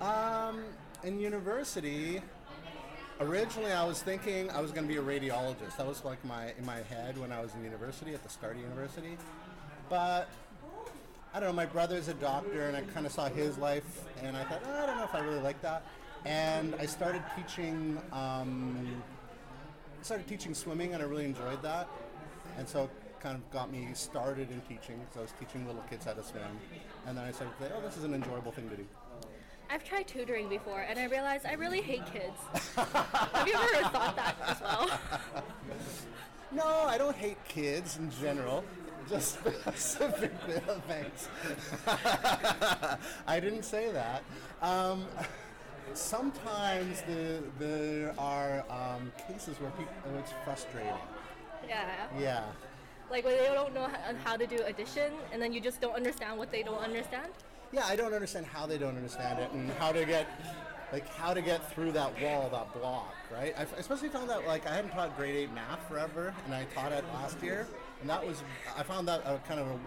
Um, 0.00 0.64
in 1.02 1.18
university, 1.18 2.20
originally 3.20 3.72
I 3.72 3.84
was 3.84 4.02
thinking 4.02 4.50
I 4.50 4.60
was 4.60 4.70
going 4.70 4.86
to 4.86 4.92
be 4.92 4.98
a 4.98 5.02
radiologist. 5.02 5.78
That 5.78 5.86
was 5.86 6.04
like 6.04 6.22
my 6.26 6.52
in 6.58 6.66
my 6.66 6.82
head 6.82 7.16
when 7.16 7.32
I 7.32 7.40
was 7.40 7.54
in 7.54 7.64
university 7.64 8.12
at 8.12 8.22
the 8.22 8.28
start 8.28 8.56
of 8.56 8.62
university. 8.62 9.16
But 9.88 10.28
I 11.32 11.40
don't 11.40 11.48
know. 11.48 11.54
My 11.54 11.66
brother's 11.66 12.08
a 12.08 12.14
doctor, 12.14 12.66
and 12.66 12.76
I 12.76 12.82
kind 12.92 13.06
of 13.06 13.12
saw 13.12 13.28
his 13.28 13.56
life, 13.56 14.04
and 14.22 14.36
I 14.36 14.44
thought 14.44 14.60
oh, 14.66 14.82
I 14.82 14.86
don't 14.86 14.98
know 14.98 15.04
if 15.04 15.14
I 15.14 15.20
really 15.20 15.40
like 15.40 15.60
that. 15.62 15.86
And 16.26 16.74
I 16.78 16.84
started 16.84 17.22
teaching. 17.34 17.98
Um, 18.12 19.02
started 20.04 20.26
teaching 20.28 20.52
swimming, 20.52 20.92
and 20.92 21.02
I 21.02 21.06
really 21.06 21.24
enjoyed 21.24 21.62
that. 21.62 21.88
And 22.58 22.68
so 22.68 22.90
kind 23.20 23.36
of 23.36 23.50
got 23.50 23.72
me 23.72 23.88
started 23.94 24.50
in 24.50 24.60
teaching. 24.62 25.00
So 25.14 25.20
I 25.20 25.22
was 25.22 25.32
teaching 25.40 25.66
little 25.66 25.82
kids 25.88 26.04
how 26.04 26.12
to 26.12 26.22
swim, 26.22 26.42
and 27.06 27.16
then 27.16 27.24
I 27.24 27.32
started 27.32 27.54
to 27.56 27.64
think, 27.64 27.72
oh, 27.76 27.80
this 27.80 27.96
is 27.96 28.04
an 28.04 28.12
enjoyable 28.12 28.52
thing 28.52 28.68
to 28.68 28.76
do. 28.76 28.86
I've 29.70 29.82
tried 29.82 30.06
tutoring 30.06 30.48
before, 30.50 30.82
and 30.82 30.98
I 30.98 31.06
realized 31.06 31.46
I 31.46 31.54
really 31.54 31.80
hate 31.80 32.04
kids. 32.12 32.38
Have 32.76 33.48
you 33.48 33.54
ever 33.54 33.88
thought 33.88 34.16
that 34.16 34.36
as 34.46 34.60
well? 34.60 34.90
No, 36.52 36.84
I 36.86 36.98
don't 36.98 37.16
hate 37.16 37.42
kids 37.48 37.96
in 37.96 38.12
general. 38.12 38.62
Just 39.10 39.40
specific 39.60 40.30
things. 40.86 41.28
I 43.26 43.40
didn't 43.40 43.64
say 43.64 43.90
that. 43.90 44.22
Um, 44.62 45.04
sometimes 45.92 47.02
the, 47.02 47.42
there 47.58 48.14
are 48.18 48.64
um, 48.70 49.12
cases 49.28 49.60
where 49.60 49.70
people 49.72 49.92
it's 50.18 50.32
frustrating. 50.44 50.92
Yeah. 51.68 52.08
Yeah. 52.18 52.44
Like 53.10 53.24
when 53.24 53.36
they 53.36 53.44
don't 53.52 53.74
know 53.74 53.88
how 54.24 54.36
to 54.36 54.46
do 54.46 54.58
addition, 54.64 55.12
and 55.32 55.40
then 55.40 55.52
you 55.52 55.60
just 55.60 55.80
don't 55.80 55.94
understand 55.94 56.38
what 56.38 56.50
they 56.50 56.62
don't 56.62 56.82
understand. 56.82 57.28
Yeah, 57.72 57.84
I 57.86 57.96
don't 57.96 58.14
understand 58.14 58.46
how 58.46 58.66
they 58.66 58.78
don't 58.78 58.96
understand 58.96 59.40
it 59.40 59.50
and 59.52 59.70
how 59.72 59.92
to 59.92 60.04
get 60.04 60.26
like 60.92 61.08
how 61.08 61.34
to 61.34 61.42
get 61.42 61.72
through 61.72 61.92
that 61.92 62.20
wall, 62.22 62.48
that 62.50 62.72
block, 62.72 63.14
right? 63.32 63.54
I 63.58 63.66
especially 63.78 64.08
found 64.08 64.30
that 64.30 64.46
like 64.46 64.66
I 64.66 64.74
hadn't 64.74 64.92
taught 64.92 65.16
grade 65.16 65.36
eight 65.36 65.52
math 65.52 65.86
forever, 65.88 66.32
and 66.46 66.54
I 66.54 66.64
taught 66.74 66.92
it 66.92 67.04
last 67.14 67.42
year, 67.42 67.66
and 68.00 68.08
that 68.08 68.24
was 68.26 68.42
I 68.76 68.82
found 68.82 69.08
that 69.08 69.20
a 69.24 69.40
kind 69.46 69.60
of 69.60 69.66
a 69.66 69.78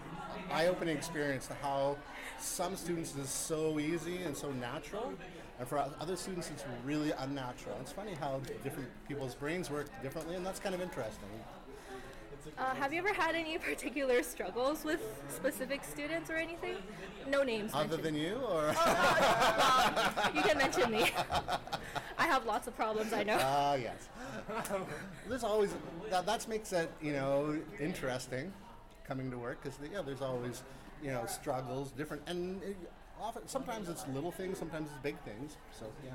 eye-opening 0.54 0.96
experience 0.96 1.48
to 1.48 1.54
how 1.56 1.98
some 2.40 2.76
students 2.76 3.16
is 3.16 3.30
so 3.30 3.80
easy 3.80 4.18
and 4.24 4.36
so 4.36 4.52
natural, 4.52 5.14
and 5.60 5.68
for 5.68 5.78
other 6.00 6.16
students 6.16 6.50
it's 6.50 6.64
really 6.86 7.12
unnatural. 7.12 7.78
It's 7.82 7.92
funny 7.92 8.14
how 8.14 8.40
different 8.64 8.90
people's 9.08 9.36
brains 9.36 9.70
work 9.70 9.88
differently, 10.02 10.36
and 10.36 10.46
that's 10.46 10.60
kind 10.60 10.76
of 10.76 10.82
interesting. 10.82 11.30
Uh, 12.58 12.74
have 12.76 12.94
you 12.94 13.00
ever 13.00 13.14
had 13.14 13.36
any 13.36 13.58
particular 13.72 14.24
struggles 14.24 14.84
with 14.84 15.02
specific 15.30 15.84
students 15.84 16.30
or 16.30 16.36
anything? 16.36 16.78
No 17.30 17.44
names. 17.44 17.72
Other 17.74 17.98
mentioned. 17.98 18.04
than 18.04 18.16
you, 18.16 18.36
or 18.36 18.74
well, 18.74 20.32
you 20.34 20.42
can 20.42 20.58
mention 20.58 20.92
me. 20.92 21.12
I 22.18 22.26
have 22.26 22.46
lots 22.46 22.68
of 22.68 22.76
problems. 22.76 23.14
I 23.14 23.24
know. 23.24 23.38
Ah, 23.40 23.76
yes. 23.76 24.10
there's 25.28 25.44
always 25.44 25.74
that. 26.10 26.26
That 26.26 26.48
makes 26.48 26.72
it 26.74 26.90
you 27.02 27.14
know 27.14 27.60
interesting 27.80 28.54
coming 29.08 29.30
to 29.32 29.38
work 29.38 29.62
because 29.62 29.78
yeah, 29.92 30.02
there's 30.02 30.22
always 30.22 30.64
you 31.04 31.12
know 31.12 31.26
struggles, 31.26 31.92
different, 31.92 32.24
and 32.28 32.62
often 33.22 33.48
sometimes 33.48 33.90
it's 33.90 34.08
little 34.10 34.32
things, 34.32 34.58
sometimes 34.58 34.90
it's 34.90 35.02
big 35.02 35.18
things. 35.20 35.58
So 35.78 35.86
yeah, 36.04 36.12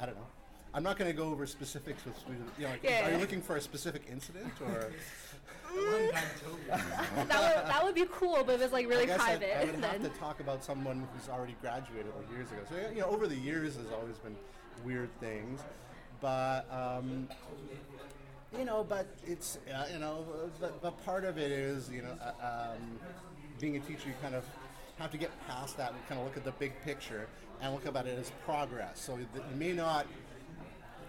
I 0.00 0.06
don't 0.06 0.16
know. 0.16 0.26
I'm 0.74 0.82
not 0.82 0.98
going 0.98 1.10
to 1.10 1.16
go 1.16 1.28
over 1.28 1.46
specifics 1.46 2.04
with 2.04 2.18
students. 2.18 2.50
You 2.58 2.64
know, 2.64 2.70
like, 2.70 2.82
Yeah. 2.82 3.08
Are 3.08 3.12
you 3.12 3.18
looking 3.18 3.42
for 3.42 3.56
a 3.56 3.60
specific 3.60 4.04
incident 4.10 4.52
or? 4.60 4.90
that 5.74 7.28
would 7.28 7.30
that 7.30 7.80
would 7.82 7.94
be 7.94 8.04
cool, 8.12 8.42
but 8.44 8.56
if 8.56 8.62
it's 8.62 8.72
like 8.72 8.86
really 8.88 9.10
I 9.10 9.16
private, 9.16 9.56
I 9.56 9.64
would 9.64 9.82
have 9.82 10.02
to 10.02 10.08
talk 10.20 10.40
about 10.40 10.62
someone 10.62 11.06
who's 11.14 11.30
already 11.30 11.56
graduated 11.62 12.12
like 12.16 12.30
years 12.30 12.50
ago. 12.52 12.60
So 12.68 12.90
you 12.90 13.00
know, 13.00 13.06
over 13.06 13.26
the 13.26 13.36
years, 13.36 13.76
there's 13.76 13.90
always 13.90 14.18
been 14.18 14.36
weird 14.84 15.08
things, 15.18 15.60
but 16.20 16.66
um, 16.70 17.26
you 18.58 18.66
know, 18.66 18.84
but 18.84 19.06
it's 19.26 19.58
uh, 19.74 19.86
you 19.92 19.98
know, 19.98 20.26
but, 20.60 20.82
but 20.82 21.04
part 21.06 21.24
of 21.24 21.38
it 21.38 21.50
is 21.50 21.88
you 21.90 22.02
know, 22.02 22.16
uh, 22.20 22.72
um, 22.72 22.98
being 23.58 23.76
a 23.76 23.80
teacher, 23.80 24.08
you 24.08 24.14
kind 24.20 24.34
of 24.34 24.44
have 25.02 25.10
to 25.10 25.18
get 25.18 25.30
past 25.48 25.76
that 25.76 25.92
and 25.92 26.08
kind 26.08 26.20
of 26.20 26.26
look 26.26 26.36
at 26.36 26.44
the 26.44 26.52
big 26.52 26.72
picture 26.82 27.26
and 27.60 27.74
look 27.74 27.86
about 27.86 28.06
it 28.06 28.18
as 28.18 28.30
progress. 28.44 29.00
So 29.00 29.18
that 29.34 29.44
you 29.50 29.56
may 29.56 29.72
not 29.72 30.06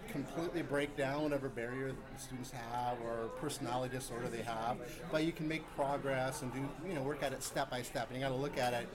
completely 0.07 0.61
break 0.61 0.97
down 0.97 1.23
whatever 1.23 1.47
barrier 1.47 1.93
students 2.17 2.51
have 2.51 2.97
or 3.01 3.29
personality 3.39 3.95
disorder 3.95 4.27
they 4.27 4.41
have, 4.41 4.77
but 5.11 5.23
you 5.23 5.31
can 5.31 5.47
make 5.47 5.63
progress 5.75 6.41
and 6.41 6.53
do 6.53 6.59
you 6.87 6.93
know 6.93 7.01
work 7.01 7.23
at 7.23 7.33
it 7.33 7.41
step 7.43 7.69
by 7.69 7.81
step. 7.81 8.07
And 8.09 8.17
you 8.17 8.23
got 8.23 8.29
to 8.29 8.35
look 8.35 8.57
at 8.57 8.73
it. 8.73 8.87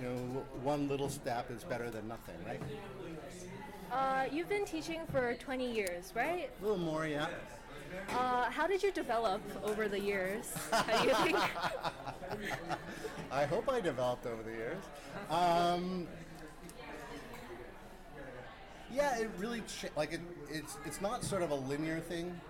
You 0.00 0.08
know, 0.08 0.16
one 0.62 0.88
little 0.88 1.10
step 1.10 1.50
is 1.50 1.62
better 1.62 1.90
than 1.90 2.08
nothing, 2.08 2.36
right? 2.46 2.62
uh, 3.92 4.24
you've 4.32 4.48
been 4.48 4.64
teaching 4.64 5.00
for 5.10 5.34
20 5.34 5.70
years, 5.70 6.12
right? 6.14 6.50
A 6.60 6.62
little 6.62 6.78
more, 6.78 7.06
yeah. 7.06 7.26
Uh, 8.10 8.50
how 8.50 8.66
did 8.66 8.82
you 8.82 8.90
develop 8.92 9.40
over 9.64 9.88
the 9.88 9.98
years? 10.00 10.52
How 10.70 11.02
do 11.02 11.08
you 11.08 11.14
think? 11.14 11.36
I 13.32 13.44
hope 13.46 13.68
I 13.68 13.80
developed 13.80 14.26
over 14.26 14.42
the 14.42 14.50
years. 14.50 14.82
Um, 15.28 16.06
yeah, 18.92 19.18
it 19.18 19.30
really 19.38 19.62
cha- 19.62 19.88
like 19.96 20.12
it, 20.12 20.20
it's 20.50 20.76
it's 20.84 21.00
not 21.00 21.22
sort 21.22 21.42
of 21.42 21.50
a 21.50 21.54
linear 21.54 22.00
thing, 22.00 22.40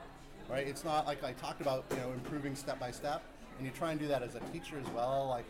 right? 0.48 0.66
It's 0.66 0.84
not 0.84 1.06
like 1.06 1.22
I 1.22 1.32
talked 1.32 1.60
about, 1.60 1.84
you 1.90 1.96
know, 1.98 2.12
improving 2.12 2.54
step 2.54 2.80
by 2.80 2.90
step, 2.90 3.22
and 3.58 3.66
you 3.66 3.72
try 3.72 3.90
and 3.90 4.00
do 4.00 4.08
that 4.08 4.22
as 4.22 4.34
a 4.34 4.40
teacher 4.52 4.76
as 4.78 4.90
well, 4.92 5.26
like 5.28 5.44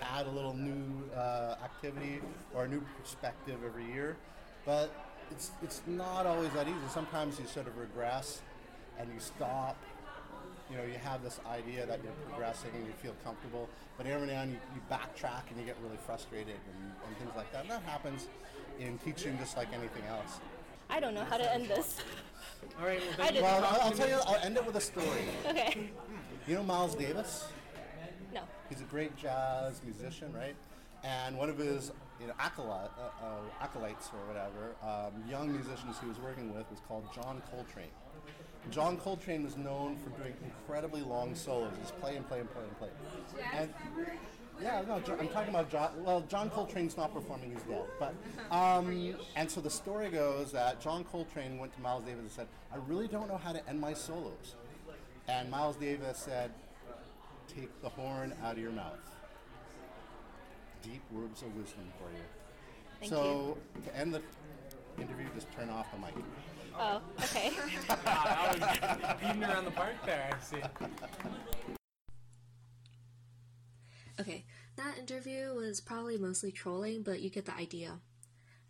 add 0.00 0.26
a 0.26 0.30
little 0.30 0.54
new 0.54 1.04
uh, 1.14 1.56
activity 1.62 2.20
or 2.54 2.64
a 2.64 2.68
new 2.68 2.82
perspective 2.98 3.58
every 3.64 3.84
year, 3.84 4.16
but 4.64 4.90
it's 5.30 5.50
it's 5.62 5.82
not 5.86 6.26
always 6.26 6.50
that 6.52 6.66
easy. 6.66 6.76
Sometimes 6.92 7.38
you 7.38 7.46
sort 7.46 7.66
of 7.66 7.76
regress 7.76 8.40
and 9.00 9.12
you 9.12 9.20
stop 9.20 9.76
you 10.70 10.76
know, 10.76 10.84
you 10.84 10.98
have 11.02 11.22
this 11.22 11.40
idea 11.50 11.84
that 11.84 12.00
you're 12.02 12.12
progressing 12.28 12.70
and 12.74 12.86
you 12.86 12.92
feel 13.02 13.14
comfortable, 13.24 13.68
but 13.96 14.06
every 14.06 14.28
now 14.28 14.42
and 14.42 14.50
then 14.50 14.50
you, 14.50 14.58
you 14.76 14.80
backtrack 14.90 15.50
and 15.50 15.58
you 15.58 15.66
get 15.66 15.76
really 15.82 15.98
frustrated 16.06 16.54
and, 16.54 16.92
and 17.06 17.16
things 17.18 17.32
like 17.36 17.50
that. 17.52 17.62
And 17.62 17.70
that 17.70 17.82
happens 17.82 18.28
in 18.78 18.96
teaching 18.98 19.36
just 19.38 19.56
like 19.56 19.68
anything 19.72 20.04
else. 20.08 20.38
I 20.88 21.00
don't 21.00 21.14
know 21.14 21.24
how 21.24 21.38
to 21.38 21.54
end 21.54 21.66
this. 21.66 21.98
All 22.80 22.86
right. 22.86 23.00
Well, 23.00 23.10
I 23.12 23.16
thank 23.16 23.32
didn't. 23.32 23.42
Well, 23.42 23.64
I'll, 23.64 23.80
I'll 23.82 23.90
tell 23.90 24.08
you, 24.08 24.18
I'll 24.26 24.44
end 24.44 24.56
it 24.56 24.64
with 24.64 24.76
a 24.76 24.80
story. 24.80 25.28
Okay. 25.48 25.90
You 26.46 26.54
know 26.54 26.62
Miles 26.62 26.94
Davis? 26.94 27.48
No. 28.32 28.40
He's 28.68 28.80
a 28.80 28.84
great 28.84 29.16
jazz 29.16 29.80
musician, 29.84 30.32
right? 30.32 30.54
And 31.02 31.36
one 31.36 31.48
of 31.48 31.58
his 31.58 31.92
you 32.20 32.26
know, 32.26 32.34
acolyte, 32.38 32.90
uh, 32.98 33.24
uh, 33.24 33.64
acolytes 33.64 34.08
or 34.12 34.26
whatever, 34.26 34.76
um, 34.82 35.28
young 35.28 35.50
musicians 35.50 35.96
he 36.00 36.06
was 36.06 36.18
working 36.18 36.54
with 36.54 36.70
was 36.70 36.80
called 36.86 37.04
John 37.14 37.42
Coltrane. 37.50 37.88
John 38.70 38.96
Coltrane 38.98 39.42
was 39.42 39.56
known 39.56 39.96
for 39.96 40.10
doing 40.20 40.34
incredibly 40.44 41.00
long 41.02 41.34
solos, 41.34 41.72
just 41.80 41.98
play 42.00 42.16
and 42.16 42.26
play 42.28 42.40
and 42.40 42.50
play 42.52 42.62
and 42.62 42.78
play. 42.78 42.88
And 43.54 43.74
yeah, 44.62 44.82
no, 44.86 44.94
I'm 44.94 45.28
talking 45.28 45.48
about 45.48 45.70
John. 45.70 45.90
Well, 46.04 46.20
John 46.28 46.50
Coltrane's 46.50 46.96
not 46.96 47.14
performing; 47.14 47.52
he's 47.52 47.62
dead. 47.62 47.84
But 47.98 48.14
um, 48.54 49.14
and 49.34 49.50
so 49.50 49.60
the 49.60 49.70
story 49.70 50.10
goes 50.10 50.52
that 50.52 50.80
John 50.80 51.04
Coltrane 51.04 51.58
went 51.58 51.74
to 51.74 51.80
Miles 51.80 52.04
Davis 52.04 52.20
and 52.20 52.30
said, 52.30 52.46
"I 52.72 52.76
really 52.86 53.08
don't 53.08 53.28
know 53.28 53.38
how 53.38 53.52
to 53.52 53.68
end 53.68 53.80
my 53.80 53.94
solos." 53.94 54.54
And 55.28 55.50
Miles 55.50 55.76
Davis 55.76 56.18
said, 56.18 56.52
"Take 57.48 57.80
the 57.80 57.88
horn 57.88 58.34
out 58.42 58.52
of 58.52 58.58
your 58.58 58.72
mouth." 58.72 58.98
Deep 60.82 61.02
words 61.10 61.42
of 61.42 61.54
wisdom 61.56 61.92
for 61.98 62.10
you. 62.10 62.24
Thank 63.00 63.12
so 63.12 63.56
to 63.84 63.96
end 63.96 64.14
the 64.14 64.22
interview, 65.00 65.26
just 65.34 65.50
turn 65.52 65.70
off 65.70 65.90
the 65.92 65.98
mic. 65.98 66.14
Oh, 66.82 67.02
okay. 67.22 67.52
I 68.06 68.56
was 68.58 69.18
beating 69.20 69.44
around 69.44 69.66
the 69.66 69.70
park 69.70 69.94
there. 70.06 70.30
I 70.32 70.42
see. 70.42 70.62
Okay, 74.18 74.44
that 74.76 74.98
interview 74.98 75.54
was 75.54 75.82
probably 75.82 76.16
mostly 76.16 76.50
trolling, 76.50 77.02
but 77.02 77.20
you 77.20 77.28
get 77.28 77.44
the 77.44 77.54
idea. 77.54 77.98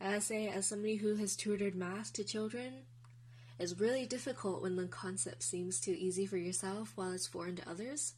I 0.01 0.19
say, 0.19 0.49
as 0.49 0.67
somebody 0.67 0.97
who 0.97 1.15
has 1.17 1.37
tutored 1.37 1.77
math 1.77 2.13
to 2.15 2.25
children, 2.25 2.83
it's 3.61 3.79
really 3.79 4.07
difficult 4.07 4.61
when 4.61 4.75
the 4.75 4.87
concept 4.87 5.45
seems 5.45 5.81
too 5.81 5.95
easy 5.97 6.27
for 6.27 6.37
yourself 6.37 6.93
while 6.97 7.13
it's 7.13 7.29
foreign 7.29 7.57
to 7.57 7.71
others. 7.71 8.15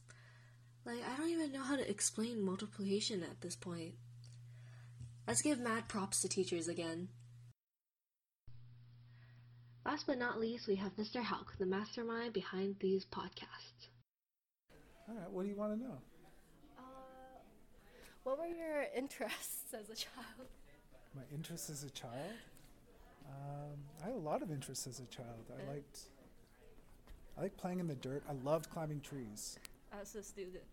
Like, 0.85 1.01
I 1.07 1.15
don't 1.17 1.29
even 1.29 1.51
know 1.51 1.63
how 1.63 1.75
to 1.75 1.89
explain 1.89 2.41
multiplication 2.41 3.21
at 3.21 3.41
this 3.41 3.55
point. 3.55 3.93
Let's 5.27 5.43
give 5.43 5.59
mad 5.59 5.87
props 5.87 6.21
to 6.21 6.29
teachers 6.29 6.67
again. 6.67 7.09
Last 9.85 10.07
but 10.07 10.17
not 10.17 10.39
least, 10.39 10.67
we 10.67 10.75
have 10.75 10.95
Mr. 10.95 11.21
Hauk, 11.21 11.55
the 11.59 11.65
mastermind 11.65 12.33
behind 12.33 12.77
these 12.79 13.05
podcasts. 13.05 13.89
All 15.09 15.15
right, 15.15 15.29
what 15.29 15.43
do 15.43 15.49
you 15.49 15.55
want 15.55 15.73
to 15.73 15.79
know? 15.79 15.97
Uh, 16.77 16.81
what 18.23 18.39
were 18.39 18.45
your 18.45 18.85
interests 18.95 19.73
as 19.73 19.89
a 19.89 19.95
child? 19.95 20.47
My 21.13 21.23
interests 21.33 21.69
as 21.69 21.83
a 21.83 21.89
child? 21.89 22.33
Um, 23.27 23.77
I 24.01 24.05
had 24.05 24.13
a 24.13 24.17
lot 24.17 24.41
of 24.41 24.51
interests 24.51 24.87
as 24.87 24.99
a 24.99 25.05
child. 25.05 25.45
I 25.51 25.71
liked 25.71 25.99
I 27.37 27.41
liked 27.41 27.57
playing 27.57 27.79
in 27.79 27.87
the 27.87 27.95
dirt. 27.95 28.23
I 28.29 28.33
loved 28.43 28.69
climbing 28.69 29.01
trees. 29.01 29.57
As 29.99 30.15
a 30.15 30.23
student. 30.23 30.63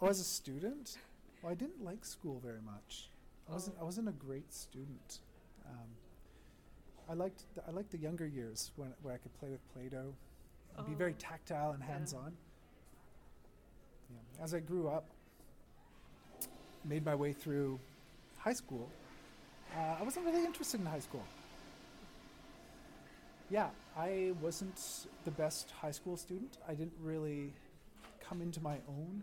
Oh, 0.00 0.06
as 0.06 0.20
a 0.20 0.24
student, 0.24 0.98
well, 1.42 1.52
I 1.52 1.54
didn't 1.54 1.82
like 1.82 2.04
school 2.04 2.40
very 2.44 2.60
much. 2.64 3.10
I 3.48 3.52
wasn't. 3.52 3.76
Oh. 3.78 3.82
I 3.82 3.84
wasn't 3.84 4.08
a 4.08 4.12
great 4.12 4.52
student. 4.52 5.20
Um, 5.66 5.88
I 7.08 7.14
liked. 7.14 7.42
The, 7.54 7.62
I 7.66 7.70
liked 7.70 7.90
the 7.90 7.98
younger 7.98 8.26
years 8.26 8.70
when 8.76 8.92
where 9.02 9.14
I 9.14 9.18
could 9.18 9.32
play 9.40 9.48
with 9.50 9.60
Play-Doh, 9.72 10.12
and 10.76 10.86
be 10.86 10.94
very 10.94 11.12
Oh. 11.12 11.16
tactile 11.18 11.72
and 11.72 11.82
hands-on. 11.82 12.36
Yeah. 14.10 14.44
As 14.44 14.54
I 14.54 14.60
grew 14.60 14.88
up, 14.88 15.04
made 16.84 17.04
my 17.04 17.14
way 17.14 17.32
through 17.32 17.78
high 18.38 18.52
school, 18.52 18.88
uh, 19.74 19.96
I 20.00 20.02
wasn't 20.02 20.26
really 20.26 20.44
interested 20.44 20.80
in 20.80 20.86
high 20.86 21.00
school. 21.00 21.24
Yeah, 23.50 23.70
I 23.96 24.34
wasn't 24.42 25.06
the 25.24 25.30
best 25.30 25.70
high 25.70 25.90
school 25.90 26.16
student. 26.16 26.58
I 26.68 26.74
didn't 26.74 26.92
really 27.02 27.52
come 28.20 28.42
into 28.42 28.60
my 28.62 28.76
own, 28.88 29.22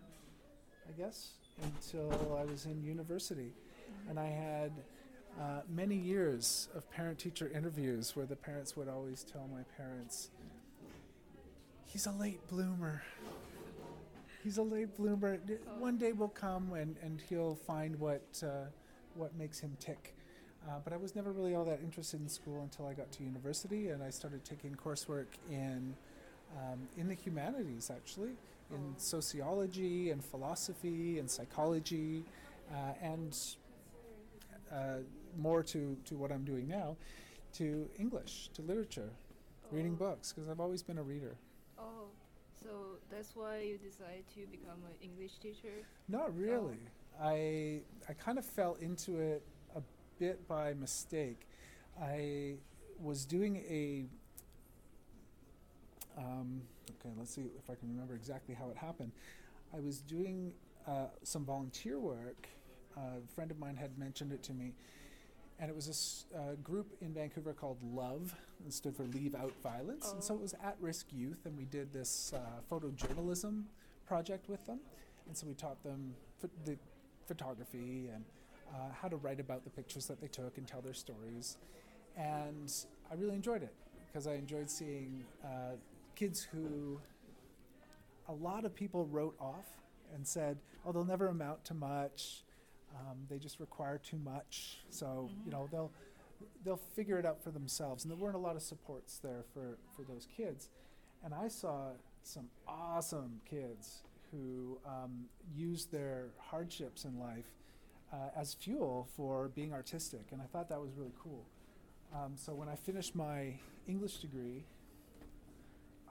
I 0.90 0.92
guess, 1.00 1.34
until 1.62 2.36
I 2.40 2.44
was 2.46 2.66
in 2.66 2.84
university. 2.84 3.54
And 4.10 4.20
I 4.20 4.26
had 4.26 4.72
uh, 5.40 5.62
many 5.70 5.96
years 5.96 6.70
of 6.76 6.90
parent 6.92 7.20
teacher 7.20 7.52
interviews 7.54 8.16
where 8.16 8.26
the 8.26 8.36
parents 8.36 8.78
would 8.78 8.88
always 8.88 9.24
tell 9.24 9.50
my 9.54 9.64
parents, 9.78 10.30
he's 11.86 12.06
a 12.06 12.12
late 12.12 12.48
bloomer. 12.48 13.04
He's 14.44 14.58
a 14.58 14.64
late 14.64 14.96
bloomer. 14.96 15.40
One 15.80 15.98
day 15.98 16.14
will 16.14 16.30
come 16.30 16.74
and, 16.74 16.96
and 17.02 17.22
he'll 17.30 17.56
find 17.56 18.00
what, 18.00 18.44
uh, 18.44 18.70
what 19.16 19.36
makes 19.36 19.60
him 19.60 19.76
tick. 19.80 20.16
Uh, 20.68 20.80
but 20.84 20.94
I 20.94 20.98
was 20.98 21.16
never 21.16 21.32
really 21.32 21.54
all 21.54 21.66
that 21.66 21.80
interested 21.82 22.22
in 22.22 22.30
school 22.30 22.64
until 22.64 22.88
I 22.88 22.94
got 22.94 23.12
to 23.14 23.24
university 23.24 23.90
and 23.90 24.02
I 24.02 24.10
started 24.10 24.44
taking 24.46 24.74
coursework 24.76 25.28
in, 25.50 25.96
um, 26.58 26.88
in 26.98 27.08
the 27.08 27.14
humanities, 27.14 27.92
actually, 27.94 28.32
in 28.72 28.94
sociology 28.98 30.10
and 30.12 30.24
philosophy 30.24 31.20
and 31.20 31.30
psychology, 31.30 32.24
uh, 32.72 32.94
and 33.02 33.38
uh, 34.72 34.98
more 35.38 35.64
to, 35.64 35.98
to 36.06 36.18
what 36.18 36.32
I'm 36.32 36.44
doing 36.44 36.68
now, 36.68 36.98
to 37.54 37.90
English, 37.98 38.50
to 38.54 38.62
literature, 38.62 39.10
reading 39.72 39.94
Oh. 39.94 40.06
books, 40.06 40.32
because 40.34 40.50
I've 40.50 40.60
always 40.60 40.84
been 40.84 40.98
a 40.98 41.04
reader. 41.04 41.36
Oh, 41.78 42.08
so 42.64 42.98
that's 43.10 43.36
why 43.36 43.60
you 43.60 43.78
decided 43.78 44.26
to 44.36 44.46
become 44.48 44.80
an 44.86 44.96
English 45.02 45.38
teacher? 45.40 45.86
Not 46.08 46.36
really. 46.36 46.80
I 47.22 47.82
I 48.10 48.14
kind 48.14 48.38
of 48.38 48.46
fell 48.46 48.76
into 48.82 49.20
it 49.20 49.42
a 49.76 49.82
bit 50.20 50.48
by 50.48 50.74
mistake. 50.74 51.48
I 52.02 52.56
was 53.00 53.26
doing 53.26 53.58
a 53.70 54.06
um, 56.18 56.62
okay. 56.92 57.14
Let's 57.18 57.32
see 57.36 57.42
if 57.58 57.70
I 57.70 57.76
can 57.76 57.90
remember 57.90 58.16
exactly 58.16 58.56
how 58.56 58.70
it 58.70 58.78
happened. 58.78 59.12
I 59.74 59.80
was 59.80 60.00
doing 60.02 60.54
uh, 60.88 61.08
some 61.24 61.46
volunteer 61.46 62.00
work. 62.00 62.48
A 62.98 63.28
friend 63.34 63.52
of 63.52 63.60
mine 63.60 63.76
had 63.76 63.98
mentioned 63.98 64.32
it 64.32 64.42
to 64.44 64.54
me, 64.54 64.74
and 65.60 65.70
it 65.70 65.76
was 65.76 66.26
a 66.34 66.38
uh, 66.38 66.42
group 66.64 66.94
in 67.02 67.14
Vancouver 67.14 67.54
called 67.54 67.78
Love. 67.84 68.36
It 68.66 68.74
stood 68.74 68.96
for 68.96 69.04
Leave 69.04 69.36
Out 69.36 69.54
Violence, 69.62 70.12
and 70.14 70.24
so 70.24 70.34
it 70.36 70.42
was 70.42 70.54
at-risk 70.64 71.08
youth, 71.12 71.46
and 71.46 71.58
we 71.58 71.66
did 71.66 71.92
this 71.92 72.34
uh, 72.34 72.40
photojournalism 72.72 73.64
project 74.08 74.50
with 74.50 74.66
them, 74.66 74.80
and 75.28 75.36
so 75.38 75.46
we 75.48 75.54
taught 75.54 75.82
them 75.84 76.16
ph- 76.42 76.54
the 76.64 76.78
photography 77.28 78.10
and 78.14 78.24
uh, 78.74 78.94
how 79.02 79.08
to 79.08 79.18
write 79.18 79.40
about 79.40 79.64
the 79.64 79.70
pictures 79.70 80.06
that 80.08 80.22
they 80.22 80.28
took 80.28 80.58
and 80.58 80.68
tell 80.68 80.82
their 80.82 80.94
stories, 80.94 81.58
and 82.18 82.72
I 83.12 83.16
really 83.16 83.36
enjoyed 83.36 83.62
it 83.64 83.74
because 84.08 84.28
I 84.28 84.36
enjoyed 84.36 84.70
seeing 84.70 85.24
uh, 85.44 85.76
kids 86.16 86.42
who 86.42 87.00
a 88.30 88.34
lot 88.34 88.64
of 88.66 88.74
people 88.74 89.06
wrote 89.06 89.36
off 89.40 89.66
and 90.14 90.26
said, 90.26 90.58
"Oh, 90.86 90.92
they'll 90.92 91.04
never 91.04 91.28
amount 91.28 91.66
to 91.66 91.74
much. 91.74 92.44
Um, 92.96 93.18
they 93.30 93.38
just 93.38 93.60
require 93.60 93.98
too 93.98 94.18
much. 94.18 94.80
So 94.90 95.30
you 95.46 95.52
know 95.52 95.68
they'll 95.72 95.92
they'll 96.64 96.82
figure 96.96 97.18
it 97.18 97.26
out 97.26 97.44
for 97.44 97.52
themselves." 97.52 98.04
And 98.04 98.12
there 98.12 98.18
weren't 98.18 98.36
a 98.36 98.40
lot 98.40 98.56
of 98.56 98.62
supports 98.62 99.18
there 99.18 99.44
for 99.54 99.78
for 99.96 100.04
those 100.04 100.28
kids. 100.36 100.70
And 101.24 101.34
I 101.34 101.48
saw 101.48 101.90
some 102.24 102.50
awesome 102.68 103.42
kids 103.50 104.04
who 104.32 104.78
um, 104.86 105.26
used 105.56 105.92
their 105.92 106.28
hardships 106.40 107.06
in 107.06 107.20
life 107.20 107.46
uh, 108.12 108.30
as 108.36 108.54
fuel 108.54 109.08
for 109.16 109.50
being 109.50 109.74
artistic, 109.74 110.28
and 110.32 110.42
I 110.42 110.46
thought 110.46 110.70
that 110.70 110.80
was 110.80 110.92
really 110.96 111.14
cool. 111.22 111.46
Um, 112.14 112.34
so 112.36 112.54
when 112.54 112.70
I 112.70 112.76
finished 112.76 113.16
my 113.16 113.54
English 113.88 114.18
degree, 114.18 114.64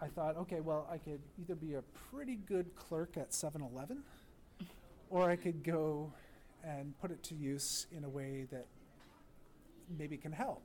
I 0.01 0.07
thought, 0.09 0.37
okay, 0.37 0.61
well, 0.61 0.87
I 0.91 0.99
could 0.99 1.21
either 1.41 1.55
be 1.55 1.75
a 1.75 1.83
pretty 2.11 2.37
good 2.37 2.75
clerk 2.75 3.17
at 3.17 3.33
7 3.33 3.63
Eleven, 3.63 4.03
or 5.09 5.31
I 5.31 5.37
could 5.37 5.63
go 5.63 6.13
and 6.65 6.99
put 7.01 7.11
it 7.11 7.23
to 7.25 7.35
use 7.35 7.87
in 7.97 8.05
a 8.05 8.09
way 8.09 8.47
that 8.51 8.67
maybe 9.99 10.17
can 10.17 10.33
help. 10.33 10.63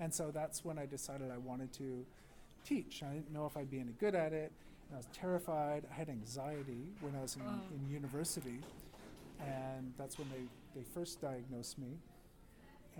And 0.00 0.12
so 0.14 0.30
that's 0.32 0.64
when 0.64 0.78
I 0.78 0.86
decided 0.86 1.30
I 1.30 1.38
wanted 1.38 1.72
to 1.74 2.04
teach. 2.64 3.02
I 3.02 3.12
didn't 3.12 3.32
know 3.32 3.46
if 3.46 3.56
I'd 3.56 3.70
be 3.70 3.80
any 3.80 3.92
good 4.00 4.14
at 4.14 4.32
it. 4.32 4.52
I 4.92 4.96
was 4.96 5.06
terrified. 5.12 5.84
I 5.90 5.94
had 5.94 6.08
anxiety 6.08 6.84
when 7.00 7.14
I 7.16 7.20
was 7.22 7.36
in, 7.36 7.42
Oh. 7.44 7.60
in 7.74 7.92
university. 7.92 8.60
And 9.40 9.92
that's 9.98 10.18
when 10.18 10.28
they, 10.30 10.80
they 10.80 10.84
first 10.94 11.20
diagnosed 11.20 11.78
me. 11.78 11.98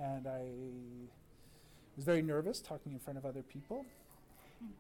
And 0.00 0.26
I 0.26 0.44
was 1.96 2.04
very 2.04 2.22
nervous 2.22 2.60
talking 2.60 2.92
in 2.92 2.98
front 2.98 3.18
of 3.18 3.24
other 3.26 3.42
people 3.42 3.84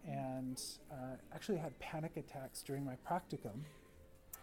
and 0.06 0.60
uh, 0.90 0.94
actually 1.34 1.58
had 1.58 1.76
panic 1.78 2.16
attacks 2.16 2.62
during 2.62 2.84
my 2.84 2.94
practicum. 3.08 3.60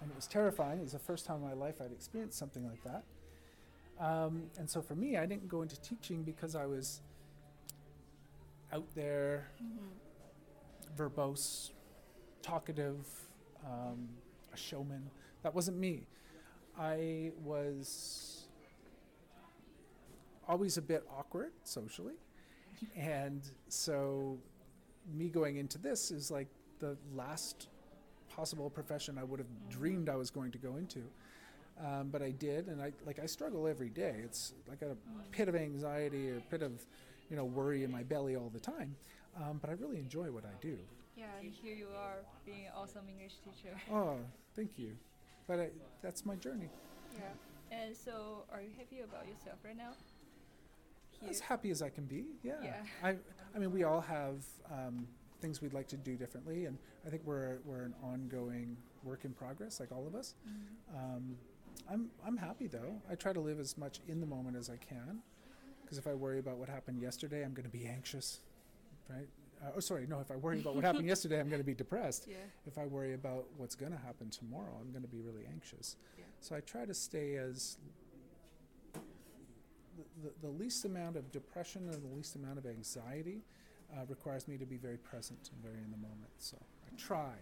And 0.01 0.11
it 0.11 0.15
was 0.15 0.27
terrifying. 0.27 0.79
It 0.79 0.83
was 0.83 0.91
the 0.91 0.99
first 0.99 1.25
time 1.25 1.37
in 1.37 1.43
my 1.43 1.53
life 1.53 1.75
I'd 1.81 1.91
experienced 1.91 2.37
something 2.37 2.67
like 2.67 2.83
that. 2.83 3.03
Um, 3.99 4.43
and 4.59 4.69
so 4.69 4.81
for 4.81 4.95
me, 4.95 5.17
I 5.17 5.25
didn't 5.25 5.47
go 5.47 5.61
into 5.61 5.79
teaching 5.81 6.23
because 6.23 6.55
I 6.55 6.65
was 6.65 7.01
out 8.73 8.87
there, 8.93 9.47
verbose, 10.97 11.71
talkative, 12.41 13.05
um, 13.65 14.09
a 14.53 14.57
showman. 14.57 15.09
That 15.43 15.55
wasn't 15.55 15.77
me. 15.77 16.07
I 16.77 17.31
was 17.43 18.47
always 20.47 20.77
a 20.77 20.81
bit 20.81 21.03
awkward 21.17 21.51
socially. 21.63 22.15
And 22.97 23.41
so 23.69 24.37
me 25.13 25.29
going 25.29 25.55
into 25.55 25.77
this 25.77 26.11
is 26.11 26.29
like 26.29 26.49
the 26.79 26.97
last 27.15 27.69
possible 28.35 28.69
profession 28.69 29.17
I 29.17 29.23
would 29.23 29.39
have 29.39 29.47
dreamed 29.69 30.09
I 30.09 30.15
was 30.15 30.29
going 30.29 30.51
to 30.51 30.57
go 30.57 30.75
into. 30.75 31.03
Um, 31.83 32.09
but 32.11 32.21
I 32.21 32.31
did, 32.31 32.67
and 32.67 32.81
I 32.81 32.91
like 33.05 33.19
I 33.19 33.25
struggle 33.25 33.67
every 33.67 33.89
day. 33.89 34.15
It's 34.23 34.53
like 34.69 34.81
a 34.81 34.95
pit 35.31 35.49
of 35.49 35.55
anxiety 35.55 36.29
or 36.29 36.39
pit 36.49 36.61
of, 36.61 36.71
you 37.29 37.35
know, 37.35 37.43
worry 37.43 37.83
in 37.83 37.91
my 37.91 38.03
belly 38.03 38.35
all 38.35 38.49
the 38.53 38.59
time. 38.59 38.95
Um, 39.37 39.59
but 39.59 39.69
I 39.69 39.73
really 39.73 39.97
enjoy 39.97 40.31
what 40.31 40.45
I 40.45 40.55
do. 40.61 40.77
Yeah, 41.17 41.25
and 41.41 41.51
here 41.51 41.75
you 41.75 41.87
are 41.97 42.17
being 42.45 42.65
an 42.67 42.71
awesome 42.77 43.03
English 43.09 43.33
teacher. 43.43 43.75
Oh, 43.91 44.17
thank 44.55 44.71
you. 44.77 44.91
But 45.47 45.59
I, 45.59 45.69
that's 46.01 46.25
my 46.25 46.35
journey. 46.35 46.69
Yeah. 47.13 47.77
And 47.77 47.95
so, 47.95 48.43
are 48.51 48.61
you 48.61 48.69
happy 48.77 49.01
about 49.01 49.27
yourself 49.27 49.57
right 49.63 49.77
now? 49.77 49.91
Here. 51.19 51.29
As 51.29 51.39
happy 51.39 51.71
as 51.71 51.81
I 51.81 51.89
can 51.89 52.05
be. 52.05 52.25
Yeah. 52.41 52.53
Yeah. 52.63 52.75
I, 53.03 53.15
I 53.53 53.59
mean, 53.59 53.71
we 53.71 53.83
all 53.83 54.01
have 54.01 54.43
um, 54.71 55.07
things 55.45 55.61
we'd 55.61 55.73
like 55.73 55.87
to 55.87 55.97
do 55.97 56.15
differently, 56.15 56.65
and 56.65 56.77
I 57.05 57.09
think 57.09 57.21
we're 57.23 57.59
we're 57.65 57.83
an 57.83 57.93
ongoing 58.03 58.75
work 59.03 59.25
in 59.25 59.33
progress, 59.33 59.79
like 59.79 59.91
all 59.91 60.07
of 60.07 60.15
us. 60.15 60.33
Um, 60.93 61.35
I'm 61.89 62.09
I'm 62.25 62.35
happy 62.35 62.67
though. 62.67 62.95
I 63.09 63.13
try 63.13 63.31
to 63.31 63.39
live 63.39 63.59
as 63.59 63.77
much 63.77 63.99
in 64.07 64.19
the 64.19 64.25
moment 64.25 64.57
as 64.57 64.71
I 64.71 64.77
can, 64.77 65.19
because 65.83 65.99
if 65.99 66.07
I 66.07 66.15
worry 66.15 66.39
about 66.39 66.57
what 66.57 66.67
happened 66.67 66.99
yesterday, 66.99 67.43
I'm 67.45 67.53
going 67.53 67.69
to 67.71 67.77
be 67.77 67.85
anxious, 67.85 68.39
right? 69.07 69.27
Uh, 69.63 69.71
oh, 69.75 69.79
sorry, 69.79 70.07
no. 70.07 70.19
If 70.19 70.31
I 70.31 70.35
worry 70.35 70.59
about 70.59 70.73
what 70.75 70.83
happened 70.83 71.07
yesterday, 71.13 71.39
I'm 71.39 71.47
going 71.47 71.61
to 71.61 71.65
be 71.65 71.75
depressed. 71.75 72.25
Yeah. 72.27 72.37
If 72.65 72.79
I 72.79 72.87
worry 72.87 73.13
about 73.13 73.45
what's 73.57 73.75
going 73.75 73.91
to 73.91 73.99
happen 73.99 74.31
tomorrow, 74.31 74.75
I'm 74.81 74.91
going 74.91 75.03
to 75.03 75.07
be 75.07 75.21
really 75.21 75.45
anxious. 75.53 75.95
Yeah. 76.17 76.25
So 76.41 76.55
I 76.55 76.59
try 76.59 76.85
to 76.85 76.93
stay 76.93 77.35
as 77.35 77.77
the, 78.93 78.99
the, 80.23 80.47
the 80.47 80.49
least 80.49 80.85
amount 80.85 81.15
of 81.15 81.31
depression 81.31 81.87
and 81.89 82.03
the 82.03 82.15
least 82.15 82.35
amount 82.35 82.57
of 82.57 82.65
anxiety 82.65 83.43
uh, 83.93 84.05
requires 84.07 84.47
me 84.47 84.57
to 84.57 84.65
be 84.65 84.77
very 84.77 84.97
present 84.97 85.49
and 85.51 85.61
very 85.61 85.83
in 85.83 85.91
the 85.91 85.97
moment. 85.97 86.31
So 86.37 86.57
I 86.85 86.95
try. 86.97 87.33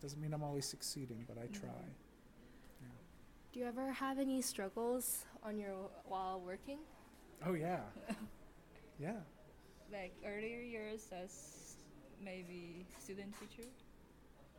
Doesn't 0.00 0.20
mean 0.20 0.32
I'm 0.32 0.42
always 0.42 0.66
succeeding, 0.66 1.24
but 1.28 1.36
I 1.38 1.46
try. 1.46 1.84
Do 3.52 3.60
you 3.60 3.66
ever 3.66 3.92
have 3.92 4.18
any 4.18 4.42
struggles 4.42 5.24
on 5.44 5.60
your 5.60 5.88
while 6.06 6.40
working? 6.44 6.78
Oh 7.46 7.54
yeah, 7.54 7.82
yeah. 8.98 9.20
Like 9.92 10.12
earlier 10.26 10.60
years 10.60 11.06
as 11.12 11.76
maybe 12.20 12.84
student 12.98 13.32
teacher, 13.38 13.68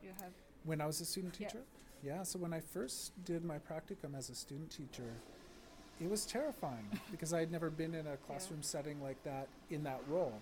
you 0.02 0.12
have 0.22 0.32
When 0.64 0.80
I 0.80 0.86
was 0.86 1.02
a 1.02 1.06
student 1.06 1.34
teacher? 1.34 1.64
Yeah, 2.04 2.24
so 2.24 2.40
when 2.40 2.54
I 2.54 2.62
first 2.62 3.12
did 3.26 3.44
my 3.44 3.58
practicum 3.58 4.16
as 4.18 4.30
a 4.30 4.36
student 4.36 4.70
teacher, 4.70 5.12
it 6.00 6.10
was 6.10 6.26
terrifying 6.26 6.88
because 7.12 7.34
I 7.34 7.40
had 7.40 7.52
never 7.52 7.70
been 7.70 7.96
in 7.96 8.08
a 8.08 8.16
classroom 8.16 8.62
setting 8.62 9.02
like 9.04 9.22
that 9.24 9.50
in 9.72 9.84
that 9.84 10.00
role. 10.08 10.42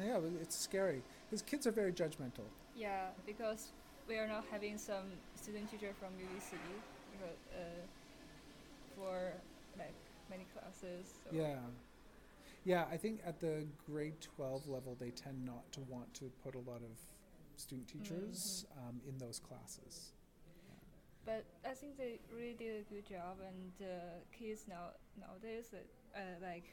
Yeah, 0.00 0.18
it's 0.40 0.56
scary 0.56 1.02
because 1.28 1.42
kids 1.42 1.66
are 1.66 1.72
very 1.72 1.92
judgmental. 1.92 2.46
yeah 2.76 3.08
because 3.26 3.72
we 4.08 4.16
are 4.16 4.26
now 4.26 4.42
having 4.50 4.78
some 4.78 5.06
student 5.34 5.70
teacher 5.70 5.92
from 6.00 6.10
UBC 6.18 6.56
because, 7.12 7.38
uh, 7.54 7.82
for 8.96 9.32
like 9.78 9.94
many 10.30 10.46
classes. 10.54 11.20
So 11.24 11.36
Yeah. 11.36 11.60
Yeah, 12.64 12.84
I 12.90 12.96
think 12.96 13.20
at 13.26 13.40
the 13.40 13.66
grade 13.86 14.20
12 14.20 14.68
level, 14.68 14.96
they 15.00 15.10
tend 15.10 15.44
not 15.44 15.70
to 15.72 15.80
want 15.88 16.12
to 16.14 16.30
put 16.44 16.54
a 16.54 16.58
lot 16.70 16.80
of 16.82 16.96
student 17.56 17.88
teachers 17.88 18.66
um, 18.78 19.00
in 19.08 19.18
those 19.18 19.40
classes. 19.40 20.12
But 21.24 21.44
I 21.64 21.74
think 21.74 21.96
they 21.98 22.18
really 22.34 22.54
did 22.54 22.84
a 22.84 22.94
good 22.94 23.06
job, 23.06 23.38
and 23.46 23.88
uh, 23.88 23.94
kids 24.36 24.66
now 24.68 24.90
nowadays, 25.18 25.66
uh, 25.72 26.18
like, 26.40 26.64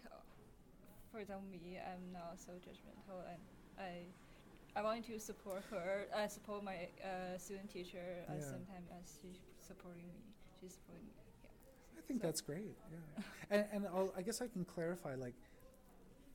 for 1.11 1.19
example, 1.19 1.45
me, 1.51 1.77
I'm 1.79 2.11
now 2.13 2.31
so 2.35 2.53
judgmental, 2.53 3.19
and 3.29 3.39
I, 3.79 4.79
I 4.79 4.83
want 4.83 5.05
to 5.07 5.19
support 5.19 5.63
her. 5.71 6.05
I 6.15 6.27
support 6.27 6.63
my 6.63 6.87
uh, 7.03 7.37
student 7.37 7.69
teacher 7.71 7.97
at 8.27 8.39
the 8.39 8.45
Yeah. 8.45 8.51
same 8.51 8.65
time 8.65 8.83
as 9.01 9.17
she's 9.21 9.39
supporting 9.59 10.03
me. 10.07 10.21
She's 10.61 10.73
supporting 10.73 11.05
me. 11.05 11.13
Yeah. 11.43 11.49
I 11.97 12.01
think 12.07 12.21
So- 12.21 12.27
that's 12.27 12.41
great. 12.41 12.75
Yeah, 12.91 13.23
and, 13.51 13.65
and 13.71 13.87
I'll, 13.87 14.13
I 14.15 14.21
guess 14.21 14.41
I 14.41 14.47
can 14.47 14.65
clarify. 14.65 15.15
Like, 15.15 15.35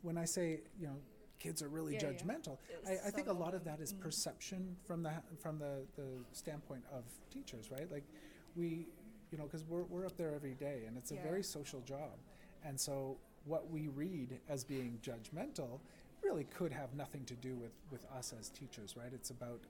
when 0.03 0.19
I 0.19 0.25
say 0.25 0.61
you 0.81 0.87
know 0.87 0.97
kids 1.39 1.63
are 1.63 1.69
really 1.69 1.95
Yeah, 1.95 2.03
yeah. 2.05 2.13
judgmental, 2.13 2.59
It's 2.71 3.05
I, 3.05 3.09
I 3.09 3.11
think 3.11 3.29
a 3.29 3.33
lot 3.33 3.55
of 3.55 3.65
that 3.65 3.81
is 3.81 3.93
mm. 3.93 4.01
perception 4.01 4.77
from 4.87 5.03
the 5.03 5.13
from 5.41 5.59
the, 5.59 5.85
the 5.97 6.09
standpoint 6.33 6.83
of 6.93 7.05
teachers, 7.31 7.71
right? 7.71 7.91
Like, 7.91 8.05
we, 8.57 8.87
you 9.31 9.39
know, 9.39 9.45
because 9.45 9.65
we're 9.65 9.83
we're 9.85 10.07
up 10.07 10.17
there 10.17 10.35
every 10.35 10.55
day, 10.55 10.83
and 10.87 10.97
it's 10.97 11.13
a 11.13 11.15
Yeah. 11.17 11.23
very 11.23 11.43
social 11.43 11.81
job, 11.83 12.19
and 12.65 12.81
so 12.81 13.17
what 13.45 13.71
we 13.71 13.89
read 13.89 14.41
as 14.49 14.65
being 14.65 14.99
judgmental 15.03 15.81
really 16.23 16.45
could 16.45 16.73
have 16.73 16.95
nothing 16.95 17.25
to 17.27 17.35
do 17.35 17.55
with 17.57 17.73
with 17.91 18.05
us 18.17 18.33
as 18.39 18.49
teachers, 18.51 18.97
right? 18.97 19.13
It's 19.13 19.31
about, 19.31 19.61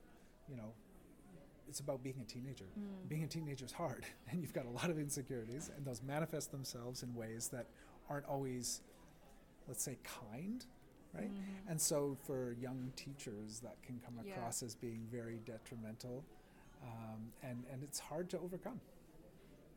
you 0.49 0.55
know. 0.55 0.73
It's 1.67 1.79
about 1.79 2.03
being 2.03 2.19
a 2.21 2.25
teenager. 2.25 2.65
Mm. 2.79 3.09
Being 3.09 3.23
a 3.23 3.27
teenager 3.27 3.65
is 3.65 3.71
hard, 3.71 4.05
and 4.29 4.39
you've 4.39 4.53
got 4.53 4.65
a 4.65 4.69
lot 4.69 4.91
of 4.91 4.99
insecurities, 4.99 5.71
and 5.75 5.83
those 5.83 6.01
manifest 6.03 6.51
themselves 6.51 7.01
in 7.01 7.13
ways 7.15 7.47
that 7.47 7.65
aren't 8.07 8.27
always, 8.27 8.81
let's 9.67 9.83
say, 9.83 9.97
kind, 10.03 10.63
right? 11.11 11.31
Mhm. 11.33 11.41
And 11.67 11.81
so 11.81 12.17
for 12.27 12.51
young 12.53 12.93
teachers, 12.95 13.61
that 13.61 13.81
can 13.81 13.99
come 13.99 14.13
Yeah. 14.23 14.35
across 14.35 14.61
as 14.61 14.75
being 14.75 15.07
very 15.11 15.39
detrimental, 15.39 16.23
um, 16.83 17.33
and 17.41 17.65
and 17.71 17.81
it's 17.83 17.97
hard 17.97 18.29
to 18.29 18.39
overcome. 18.39 18.79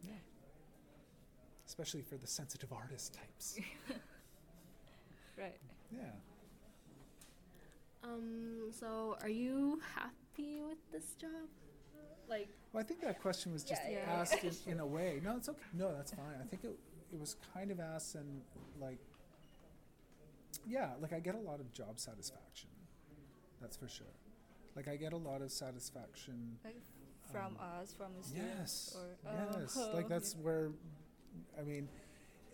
Yeah. 0.05 0.13
Especially 1.69 2.03
for 2.03 2.17
the 2.17 2.27
sensitive 2.27 2.73
artist 2.73 3.15
types. 3.15 3.59
Right. 5.39 5.55
yeah. 5.95 6.01
Um, 8.03 8.73
so 8.73 9.17
are 9.23 9.29
you 9.29 9.81
happy 9.95 10.61
with 10.67 10.79
this 10.91 11.15
job? 11.21 11.31
Like, 12.29 12.49
Well, 12.73 12.81
I 12.83 12.85
think 12.85 13.01
that 13.03 13.21
question 13.23 13.53
was 13.53 13.63
just 13.63 13.81
Yeah, 13.89 13.99
yeah. 14.05 14.13
asked 14.21 14.43
in, 14.43 14.73
in 14.73 14.81
a 14.81 14.87
way. 14.87 15.21
No, 15.25 15.37
it's 15.37 15.49
okay. 15.49 15.59
No, 15.75 15.95
that's 15.95 16.11
fine. 16.13 16.35
I 16.43 16.45
think 16.47 16.65
it, 16.65 16.77
it 17.13 17.21
was 17.21 17.37
kind 17.55 17.71
of 17.71 17.79
asked 17.79 18.17
and 18.17 18.41
like, 18.81 18.99
yeah, 20.67 20.89
like 21.01 21.13
I 21.13 21.21
get 21.21 21.37
a 21.37 21.41
lot 21.41 21.61
of 21.61 21.73
job 21.73 22.01
satisfaction. 22.01 22.71
That's 23.61 23.77
for 23.77 23.87
sure. 23.89 24.07
Like 24.75 24.89
I 24.89 24.97
get 24.97 25.13
a 25.13 25.17
lot 25.17 25.41
of 25.41 25.53
satisfaction. 25.53 26.59
like 26.65 26.75
from 27.31 27.57
Um, 27.61 27.81
us, 27.81 27.93
from 27.93 28.09
the 28.21 28.25
students, 28.27 28.93
Yes. 28.93 28.97
or 28.97 29.31
oh, 29.31 29.61
yes. 29.61 29.79
Like 29.95 30.09
that's 30.15 30.35
where, 30.35 30.71
I 31.59 31.63
mean, 31.63 31.89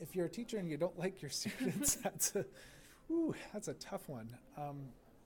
if 0.01 0.15
you're 0.15 0.27
a 0.27 0.31
teacher 0.31 0.59
and 0.59 0.69
you 0.69 0.77
don't 0.77 0.99
like 1.05 1.23
your 1.23 1.31
students, 1.31 1.95
that's 2.03 2.35
a, 2.37 2.45
ooh, 3.11 3.35
that's 3.53 3.69
a 3.69 3.75
tough 3.75 4.09
one. 4.09 4.29
Um, 4.57 4.81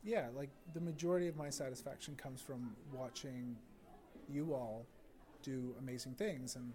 yeah, 0.04 0.26
like 0.36 0.50
the 0.74 0.80
majority 0.80 1.28
of 1.28 1.36
my 1.36 1.50
satisfaction 1.50 2.14
comes 2.16 2.40
from 2.40 2.74
watching 2.92 3.56
you 4.30 4.54
all 4.54 4.86
do 5.42 5.74
amazing 5.80 6.12
things, 6.14 6.56
and 6.56 6.72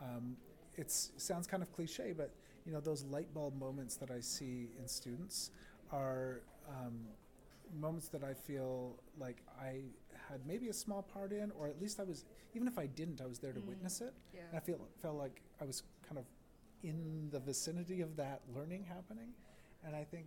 um, 0.00 0.36
it's 0.76 1.12
sounds 1.16 1.46
kind 1.46 1.62
of 1.62 1.72
cliche, 1.72 2.12
but 2.16 2.30
you 2.64 2.72
know 2.72 2.80
those 2.80 3.04
light 3.04 3.32
bulb 3.34 3.58
moments 3.58 3.96
that 3.96 4.10
I 4.10 4.20
see 4.20 4.68
in 4.78 4.88
students 4.88 5.50
are 5.92 6.40
um, 6.68 7.00
moments 7.72 8.08
that 8.08 8.22
I 8.24 8.34
feel 8.34 8.98
like 9.18 9.42
I 9.60 9.82
had 10.28 10.46
maybe 10.46 10.68
a 10.68 10.72
small 10.72 11.02
part 11.02 11.32
in, 11.32 11.50
or 11.52 11.68
at 11.68 11.80
least 11.80 12.00
I 12.00 12.04
was, 12.04 12.24
even 12.54 12.68
if 12.68 12.78
I 12.78 12.86
didn't, 12.86 13.20
I 13.20 13.26
was 13.26 13.38
there 13.38 13.52
to 13.52 13.60
Mm. 13.60 13.66
witness 13.66 14.00
it. 14.00 14.14
yeah. 14.34 14.40
And 14.48 14.56
I 14.56 14.60
feel 14.60 14.78
felt 15.00 15.16
like 15.16 15.42
I 15.60 15.64
was 15.64 15.82
kind 16.06 16.18
of 16.18 16.26
in 16.82 17.28
the 17.30 17.40
vicinity 17.40 18.00
of 18.00 18.16
that 18.16 18.40
learning 18.54 18.84
happening, 18.84 19.32
and 19.84 19.94
I 19.96 20.04
think 20.04 20.26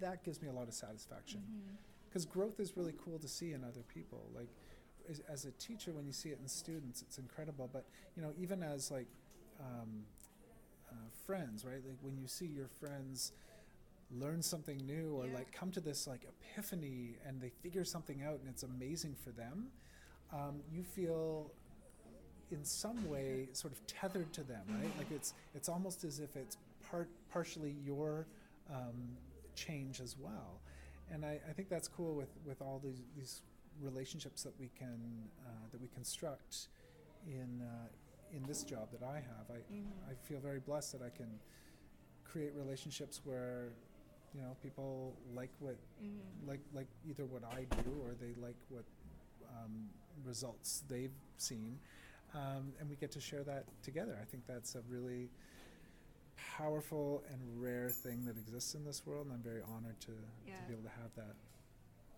that 0.00 0.24
gives 0.24 0.40
me 0.42 0.48
a 0.48 0.52
lot 0.52 0.66
of 0.68 0.74
satisfaction 0.74 1.42
because 2.08 2.24
growth 2.24 2.58
is 2.58 2.76
really 2.76 2.94
cool 3.04 3.18
to 3.18 3.28
see 3.28 3.52
in 3.52 3.62
other 3.64 3.82
people. 3.82 4.28
Like 4.34 4.48
as, 5.08 5.20
as 5.28 5.44
a 5.44 5.52
teacher, 5.52 5.92
when 5.92 6.06
you 6.06 6.12
see 6.12 6.30
it 6.30 6.38
in 6.40 6.48
students, 6.48 7.02
it's 7.02 7.18
incredible. 7.18 7.68
But 7.72 7.84
you 8.16 8.22
know, 8.22 8.32
even 8.38 8.62
as 8.62 8.90
like 8.90 9.06
um, 9.60 10.04
uh, 10.90 10.94
friends, 11.26 11.64
right? 11.64 11.82
Like 11.86 11.98
when 12.02 12.16
you 12.18 12.26
see 12.26 12.46
your 12.46 12.68
friends 12.68 13.32
learn 14.10 14.42
something 14.42 14.76
new 14.86 15.14
or 15.14 15.26
Yeah. 15.26 15.34
like 15.34 15.52
come 15.52 15.70
to 15.72 15.80
this 15.80 16.06
like 16.06 16.24
epiphany 16.24 17.16
and 17.26 17.40
they 17.40 17.50
figure 17.50 17.84
something 17.84 18.22
out 18.22 18.40
and 18.40 18.48
it's 18.48 18.62
amazing 18.62 19.14
for 19.14 19.30
them, 19.30 19.68
um, 20.32 20.62
you 20.70 20.82
feel 20.82 21.52
in 22.50 22.64
some 22.64 23.08
way 23.08 23.48
sort 23.52 23.72
of 23.72 23.86
tethered 23.86 24.32
to 24.32 24.42
them, 24.42 24.62
right? 24.68 24.90
Like 24.98 25.10
it's 25.10 25.34
it's 25.54 25.68
almost 25.68 26.04
as 26.04 26.18
if 26.18 26.36
it's 26.36 26.56
part 26.90 27.08
partially 27.30 27.70
your 27.84 28.26
um, 28.68 29.16
change 29.54 30.00
as 30.00 30.16
well, 30.18 30.60
and 31.12 31.24
I, 31.24 31.40
I 31.48 31.52
think 31.52 31.68
that's 31.68 31.86
cool 31.88 32.14
with, 32.14 32.30
with 32.44 32.60
all 32.60 32.80
these 32.82 33.02
these 33.16 33.42
relationships 33.80 34.42
that 34.42 34.58
we 34.58 34.68
can 34.76 35.28
uh, 35.46 35.50
that 35.70 35.80
we 35.80 35.88
construct 35.88 36.68
in 37.26 37.62
uh, 37.62 37.88
in 38.36 38.44
this 38.46 38.64
job 38.64 38.88
that 38.92 39.02
I 39.06 39.16
have. 39.16 39.48
I 39.50 39.58
Mhm. 39.72 40.10
I 40.10 40.14
feel 40.14 40.40
very 40.40 40.60
blessed 40.60 40.92
that 40.92 41.02
I 41.02 41.10
can 41.10 41.38
create 42.24 42.52
relationships 42.54 43.20
where 43.24 43.72
you 44.34 44.40
know 44.40 44.56
people 44.62 45.16
like 45.34 45.50
what 45.58 45.76
Mhm. 46.02 46.46
like 46.46 46.60
like 46.72 46.86
either 47.08 47.24
what 47.26 47.42
I 47.44 47.64
do 47.82 47.90
or 48.04 48.14
they 48.14 48.34
like 48.40 48.56
what 48.68 48.84
um, 49.58 49.90
results 50.24 50.82
they've 50.88 51.14
seen, 51.36 51.78
um, 52.34 52.72
and 52.78 52.88
we 52.88 52.96
get 52.96 53.10
to 53.12 53.20
share 53.20 53.42
that 53.44 53.64
together. 53.82 54.16
I 54.20 54.24
think 54.24 54.46
that's 54.46 54.74
a 54.76 54.80
really 54.88 55.28
powerful 56.56 57.22
and 57.30 57.40
rare 57.62 57.88
thing 57.90 58.24
that 58.26 58.36
exists 58.36 58.74
in 58.74 58.84
this 58.84 59.06
world, 59.06 59.26
and 59.26 59.34
I'm 59.34 59.42
very 59.42 59.62
honored 59.62 59.98
to, 60.00 60.06
to 60.12 60.62
be 60.68 60.72
able 60.72 60.84
to 60.84 60.96
have 61.00 61.12
that. 61.16 61.34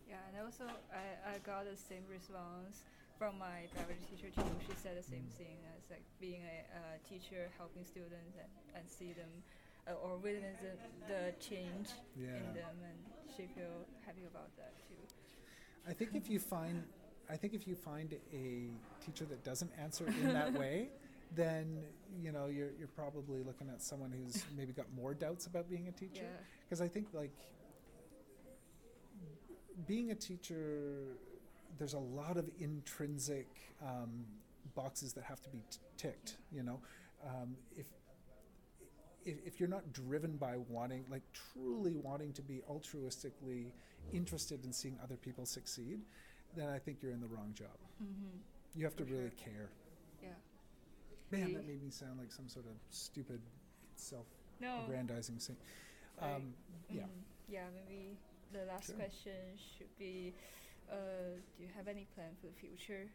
Yeah, 0.09 0.17
and 0.29 0.45
also 0.45 0.65
I, 0.93 1.35
I 1.35 1.39
got 1.39 1.65
the 1.65 1.77
same 1.77 2.05
response 2.11 2.83
from 3.19 3.39
my 3.39 3.65
biology 3.75 4.05
teacher 4.11 4.31
too. 4.35 4.53
She 4.67 4.75
said 4.77 4.99
the 4.99 5.03
same 5.03 5.25
Mm. 5.25 5.39
thing 5.39 5.59
as 5.77 5.89
like 5.91 6.05
being 6.21 6.43
a 6.45 6.59
uh, 6.77 6.97
teacher 7.09 7.49
helping 7.57 7.85
students 7.85 8.37
and, 8.37 8.51
and 8.77 8.85
see 8.91 9.13
them 9.13 9.31
uh, 9.89 9.93
or 10.03 10.17
witness 10.17 10.57
the, 10.61 11.13
the 11.13 11.33
change 11.41 11.89
Yeah. 12.17 12.37
in 12.37 12.55
them 12.55 12.77
and 12.85 12.99
she 13.37 13.47
feel 13.55 13.87
happy 14.07 14.23
about 14.31 14.55
that 14.57 14.75
too. 14.79 15.15
I 15.89 15.93
think 15.93 16.15
if 16.15 16.29
you 16.31 16.39
find, 16.39 16.83
I 17.31 17.37
think 17.37 17.55
if 17.55 17.67
you 17.67 17.75
find 17.75 18.15
a 18.33 18.69
teacher 19.05 19.25
that 19.25 19.43
doesn't 19.45 19.71
answer 19.81 20.07
in 20.07 20.33
that 20.33 20.53
way, 20.59 20.89
then 21.35 21.79
you 22.23 22.31
know 22.31 22.47
you're 22.47 22.71
you're 22.79 22.89
probably 22.95 23.43
looking 23.43 23.69
at 23.71 23.81
someone 23.83 24.13
who's 24.13 24.45
maybe 24.57 24.73
got 24.73 24.87
more 24.95 25.15
doubts 25.15 25.47
about 25.47 25.69
being 25.69 25.89
a 25.89 25.93
teacher. 25.93 26.23
Yeah. 26.25 26.45
because 26.69 26.81
I 26.83 26.89
think 26.89 27.09
like 27.15 27.33
being 29.87 30.11
a 30.11 30.15
teacher, 30.15 31.17
there's 31.79 31.95
a 31.95 31.99
lot 31.99 32.37
of 32.37 32.49
intrinsic 32.61 33.49
um, 33.83 34.25
boxes 34.75 35.13
that 35.15 35.25
have 35.25 35.41
to 35.43 35.51
be 35.51 35.63
t- 35.71 35.79
ticked. 35.97 36.37
You 36.53 36.63
know, 36.63 36.81
um, 37.27 37.57
if, 37.77 37.87
if 39.25 39.37
if 39.47 39.61
you're 39.61 39.69
not 39.69 39.93
driven 39.93 40.37
by 40.37 40.57
wanting, 40.69 41.05
like 41.11 41.23
truly 41.33 41.95
wanting 41.95 42.33
to 42.35 42.43
be 42.43 42.63
altruistically 42.71 43.73
interested 44.13 44.65
in 44.65 44.73
seeing 44.73 44.99
other 45.03 45.17
people 45.17 45.47
succeed, 45.47 46.01
then 46.57 46.69
I 46.69 46.79
think 46.79 47.03
you're 47.03 47.13
in 47.13 47.21
the 47.21 47.29
wrong 47.29 47.53
job. 47.55 47.77
Mm-hmm. 48.03 48.39
You 48.75 48.85
have 48.85 48.97
to 48.97 49.05
really 49.05 49.31
sure. 49.31 49.45
care. 49.53 49.69
Yeah. 50.23 50.29
Man, 51.31 51.47
We- 51.47 51.55
that 51.55 51.67
made 51.67 51.83
me 51.83 51.91
sound 51.91 52.19
like 52.19 52.33
some 52.33 52.49
sort 52.49 52.67
of 52.67 52.73
stupid 52.91 53.41
self-aggrandizing 53.97 55.39
thing. 55.39 55.57
Right. 56.21 56.35
Um, 56.35 56.55
yeah. 56.91 57.03
Mhm. 57.03 57.23
Yeah, 57.49 57.65
maybe 57.75 58.17
the 58.53 58.65
last 58.67 58.87
Sure. 58.87 58.97
question 58.97 59.57
should 59.77 59.97
be 59.99 60.35
uh, 60.91 61.39
do 61.57 61.63
you 61.63 61.69
have 61.75 61.89
any 61.89 62.05
plan 62.15 62.35
for 62.41 62.47
the 62.49 62.53
future? 62.53 63.09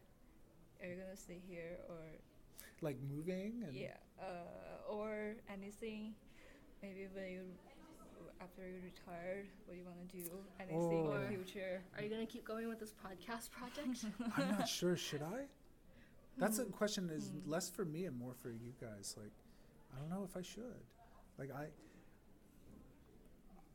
Are 0.82 0.88
you 0.88 0.96
gonna 0.96 1.15
stay 1.17 1.39
here 1.48 1.78
or 1.89 2.02
like 2.82 2.98
moving 3.02 3.63
and 3.66 3.76
Yeah, 3.76 3.96
uh, 4.22 4.90
or 4.92 5.36
anything. 5.52 6.13
Maybe 6.82 7.08
when 7.13 7.32
you 7.32 7.42
after 8.40 8.62
you 8.68 8.76
retired, 8.84 9.48
what 9.66 9.78
you 9.78 9.84
want 9.84 9.98
to 10.10 10.18
do? 10.18 10.30
Anything 10.60 11.06
in 11.06 11.12
Oh. 11.12 11.20
the 11.22 11.28
future? 11.28 11.82
Are 11.96 12.04
you 12.04 12.10
gonna 12.10 12.26
keep 12.26 12.46
going 12.46 12.68
with 12.68 12.80
this 12.80 12.94
podcast 12.94 13.50
project? 13.52 14.06
I'm 14.38 14.50
not 14.58 14.68
sure. 14.68 14.96
Should 14.96 15.22
I? 15.24 15.46
That's 16.38 16.60
a 16.60 16.66
question 16.66 17.10
is 17.10 17.30
Hmm. 17.30 17.50
less 17.50 17.68
for 17.70 17.84
me 17.84 18.06
and 18.06 18.16
more 18.18 18.34
for 18.36 18.52
you 18.52 18.74
guys. 18.80 19.16
Like, 19.18 19.32
I 19.96 20.00
don't 20.00 20.10
know 20.10 20.24
if 20.24 20.38
I 20.38 20.42
should. 20.44 20.84
Like, 21.40 21.50
I, 21.52 21.68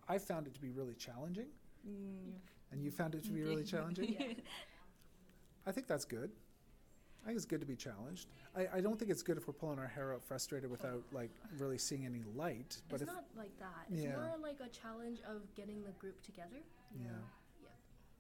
I 0.09 0.19
found 0.19 0.47
it 0.47 0.55
to 0.55 0.61
be 0.61 0.71
really 0.71 0.95
challenging, 0.95 1.49
Mm, 1.87 2.35
and 2.71 2.83
you 2.83 2.91
found 2.93 3.15
it 3.17 3.25
to 3.25 3.33
be 3.33 3.43
really 3.49 3.65
challenging. 3.65 4.15
yeah. 4.19 4.35
I 5.67 5.73
think 5.73 5.87
that's 5.89 6.05
good. 6.05 6.31
I 7.23 7.27
think 7.27 7.37
it's 7.37 7.45
good 7.47 7.61
to 7.61 7.67
be 7.67 7.77
challenged. 7.77 8.27
I, 8.57 8.67
I 8.75 8.81
don't 8.81 8.99
think 8.99 9.11
it's 9.11 9.23
good 9.23 9.37
if 9.37 9.47
we're 9.47 9.55
pulling 9.55 9.79
our 9.79 9.87
hair 9.87 10.13
out 10.13 10.25
frustrated 10.25 10.69
without 10.71 11.03
like 11.13 11.31
really 11.59 11.79
seeing 11.79 12.05
any 12.05 12.23
light. 12.37 12.81
But 12.89 13.01
it's 13.01 13.03
if 13.03 13.09
not 13.15 13.25
like 13.37 13.57
that. 13.61 13.87
It's 13.93 14.03
Yeah. 14.03 14.17
more 14.17 14.35
like 14.43 14.59
a 14.61 14.69
challenge 14.69 15.21
of 15.29 15.43
getting 15.55 15.83
the 15.85 15.93
group 15.93 16.21
together. 16.23 16.59
yeah, 17.01 17.07
Yeah. 17.63 17.69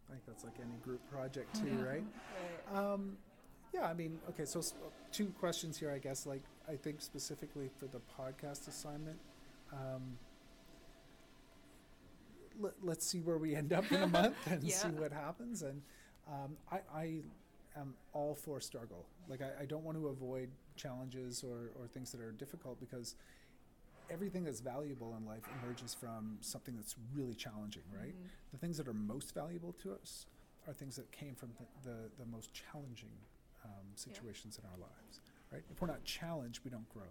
I 0.08 0.12
think 0.12 0.26
that's 0.26 0.44
like 0.44 0.54
any 0.60 0.76
group 0.84 1.00
project 1.10 1.54
too, 1.60 1.72
right? 1.84 2.04
Right. 2.72 2.78
Um, 2.78 3.16
yeah, 3.74 3.86
I 3.88 3.94
mean, 3.94 4.20
okay, 4.28 4.44
so 4.44 4.60
s- 4.60 4.74
two 5.10 5.26
questions 5.40 5.76
here, 5.78 5.90
I 5.90 5.98
guess. 5.98 6.26
Like, 6.26 6.42
I 6.68 6.76
think 6.76 7.00
specifically 7.00 7.70
for 7.78 7.86
the 7.86 8.00
podcast 8.18 8.68
assignment, 8.68 9.18
um, 9.72 10.18
let, 12.60 12.72
let's 12.82 13.06
see 13.06 13.20
where 13.20 13.38
we 13.38 13.54
end 13.54 13.72
up 13.72 13.90
in 13.90 14.02
a 14.02 14.06
month 14.06 14.36
and 14.46 14.62
see 14.70 14.88
what 14.88 15.10
happens. 15.12 15.62
And 15.62 15.80
um, 16.28 16.56
I, 16.70 16.80
I 16.94 17.14
am 17.76 17.94
all 18.12 18.34
for 18.34 18.60
struggle. 18.60 19.06
Like, 19.28 19.40
I, 19.42 19.62
I 19.62 19.64
don't 19.66 19.84
want 19.84 19.98
to 19.98 20.08
avoid 20.08 20.50
challenges 20.76 21.44
or, 21.44 21.70
or 21.80 21.86
things 21.86 22.10
that 22.12 22.20
are 22.20 22.32
difficult 22.32 22.80
because 22.80 23.14
everything 24.10 24.44
that's 24.44 24.60
valuable 24.60 25.14
in 25.18 25.24
life 25.26 25.42
emerges 25.62 25.94
from 25.94 26.36
something 26.40 26.74
that's 26.76 26.96
really 27.14 27.34
challenging, 27.34 27.82
right? 27.98 28.14
Mhm. 28.14 28.28
The 28.52 28.58
things 28.58 28.76
that 28.76 28.88
are 28.88 28.94
most 28.94 29.34
valuable 29.34 29.72
to 29.82 29.92
us 29.94 30.26
are 30.66 30.72
things 30.74 30.96
that 30.96 31.10
came 31.12 31.34
from 31.34 31.50
the, 31.58 31.90
the, 31.90 31.96
the 32.18 32.26
most 32.26 32.50
challenging 32.52 33.12
um, 33.64 33.86
situations 33.94 34.58
in 34.58 34.64
our 34.70 34.78
lives, 34.78 35.20
right? 35.52 35.62
If 35.70 35.80
we're 35.80 35.88
not 35.88 36.04
challenged, 36.04 36.60
we 36.64 36.70
don't 36.70 36.88
grow. 36.92 37.08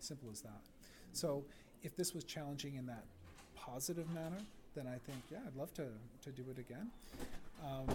Simple 0.00 0.28
as 0.30 0.40
that. 0.42 0.60
So 1.12 1.44
if 1.82 1.96
this 1.96 2.14
was 2.14 2.24
challenging 2.24 2.74
in 2.76 2.86
that 2.86 3.04
positive 3.54 4.12
manner, 4.12 4.38
then 4.74 4.86
I 4.86 4.98
think, 4.98 5.22
yeah, 5.30 5.38
I'd 5.46 5.56
love 5.56 5.72
to, 5.74 5.86
to 6.22 6.30
do 6.30 6.42
it 6.50 6.58
again. 6.58 6.90
Um, 7.64 7.86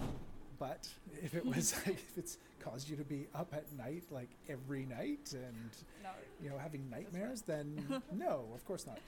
but 0.60 0.86
if 1.24 1.34
it 1.34 1.44
was 1.44 1.74
like, 1.86 1.96
if 1.96 2.16
it's 2.18 2.38
caused 2.60 2.88
you 2.88 2.94
to 2.96 3.02
be 3.04 3.26
up 3.34 3.52
at 3.52 3.64
night, 3.76 4.04
like 4.12 4.28
every 4.48 4.84
night 4.84 5.32
and 5.32 5.70
No. 6.04 6.10
you 6.40 6.50
know, 6.50 6.58
having 6.58 6.88
nightmares, 6.88 7.42
then 7.42 7.82
no, 8.12 8.44
of 8.54 8.64
course 8.64 8.86
not. 8.86 8.98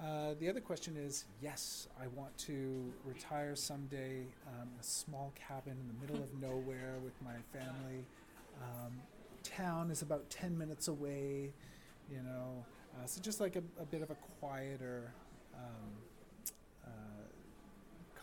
Uh, 0.00 0.34
the 0.38 0.48
other 0.48 0.60
question 0.60 0.94
is 0.96 1.24
yes, 1.42 1.88
I 2.00 2.06
want 2.08 2.36
to 2.46 2.92
retire 3.04 3.56
someday, 3.56 4.26
um, 4.46 4.68
a 4.80 4.84
small 4.84 5.32
cabin 5.34 5.72
in 5.80 5.88
the 5.88 6.06
middle 6.06 6.22
of 6.22 6.32
nowhere 6.40 6.96
with 7.02 7.14
my 7.24 7.34
family. 7.58 8.04
Um, 8.62 8.92
town 9.42 9.90
is 9.90 10.02
about 10.02 10.28
10 10.30 10.56
minutes 10.56 10.86
away, 10.88 11.50
you 12.10 12.18
know, 12.22 12.64
uh, 12.94 13.06
so 13.06 13.20
just 13.20 13.40
like 13.40 13.56
a, 13.56 13.62
a 13.80 13.86
bit 13.86 14.02
of 14.02 14.10
a 14.10 14.16
quieter 14.40 15.12
um, 15.54 15.90
uh, 16.84 16.90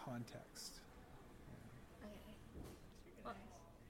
context. 0.06 0.80
Okay. 2.04 2.12
Well, 3.24 3.34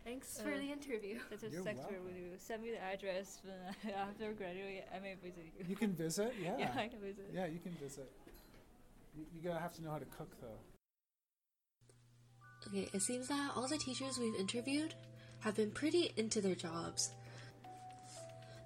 Thanks 0.06 0.40
Uh, 0.40 0.44
for 0.44 0.52
the 0.52 0.72
interview. 0.72 1.20
That's 1.32 1.44
a 1.44 1.50
You're 1.50 1.64
sector 1.64 1.82
welcome. 1.82 2.06
with 2.06 2.16
you. 2.16 2.30
Send 2.38 2.62
me 2.62 2.70
the 2.72 2.82
address 2.82 3.40
when 3.44 3.56
I, 3.96 3.98
after 4.00 4.32
graduate. 4.34 4.86
I 4.96 5.00
may 5.00 5.16
visit 5.16 5.44
you. 5.58 5.66
You 5.68 5.76
can 5.76 5.94
visit, 6.06 6.34
yeah. 6.42 6.56
yeah, 6.60 6.72
I 6.78 6.88
can 6.88 7.00
visit. 7.00 7.30
Yeah, 7.34 7.48
you 7.48 7.60
can 7.60 7.72
visit. 7.82 8.10
You, 9.18 9.26
you're 9.34 9.44
gonna 9.52 9.60
have 9.62 9.74
to 9.76 9.84
know 9.84 9.92
how 9.92 9.98
to 10.00 10.06
cook 10.06 10.30
though. 10.42 10.60
Okay, 12.68 12.88
it 12.94 13.02
seems 13.02 13.28
that 13.30 13.52
all 13.56 13.68
the 13.68 13.78
teachers 13.78 14.18
we've 14.20 14.36
interviewed 14.36 14.94
have 15.40 15.56
been 15.56 15.72
pretty 15.72 16.12
into 16.18 16.40
their 16.42 16.56
jobs. 16.56 17.12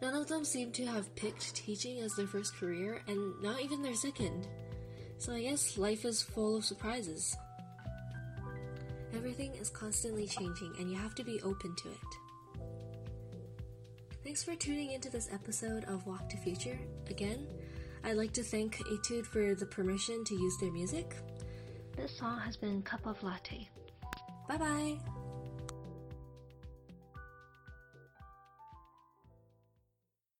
None 0.01 0.15
of 0.15 0.27
them 0.27 0.45
seem 0.45 0.71
to 0.73 0.85
have 0.85 1.13
picked 1.15 1.53
teaching 1.55 1.99
as 1.99 2.13
their 2.15 2.27
first 2.27 2.55
career, 2.55 3.01
and 3.07 3.41
not 3.41 3.61
even 3.61 3.81
their 3.81 3.95
second. 3.95 4.47
So 5.17 5.33
I 5.33 5.41
guess 5.41 5.77
life 5.77 6.05
is 6.05 6.21
full 6.21 6.55
of 6.55 6.63
surprises. 6.63 7.35
Everything 9.13 9.55
is 9.55 9.69
constantly 9.69 10.27
changing, 10.27 10.73
and 10.79 10.89
you 10.89 10.97
have 10.97 11.15
to 11.15 11.23
be 11.23 11.41
open 11.41 11.75
to 11.75 11.89
it. 11.89 11.97
Thanks 14.23 14.43
for 14.43 14.55
tuning 14.55 14.91
into 14.91 15.09
this 15.09 15.29
episode 15.31 15.85
of 15.85 16.05
Walk 16.05 16.29
to 16.29 16.37
Future. 16.37 16.79
Again, 17.09 17.47
I'd 18.03 18.17
like 18.17 18.33
to 18.33 18.43
thank 18.43 18.77
Etude 18.77 19.25
for 19.25 19.55
the 19.55 19.65
permission 19.65 20.23
to 20.25 20.35
use 20.35 20.57
their 20.57 20.71
music. 20.71 21.15
This 21.95 22.15
song 22.17 22.39
has 22.39 22.55
been 22.55 22.81
Cup 22.83 23.05
of 23.05 23.21
Latte. 23.23 23.67
Bye 24.47 24.57
bye! 24.57 25.18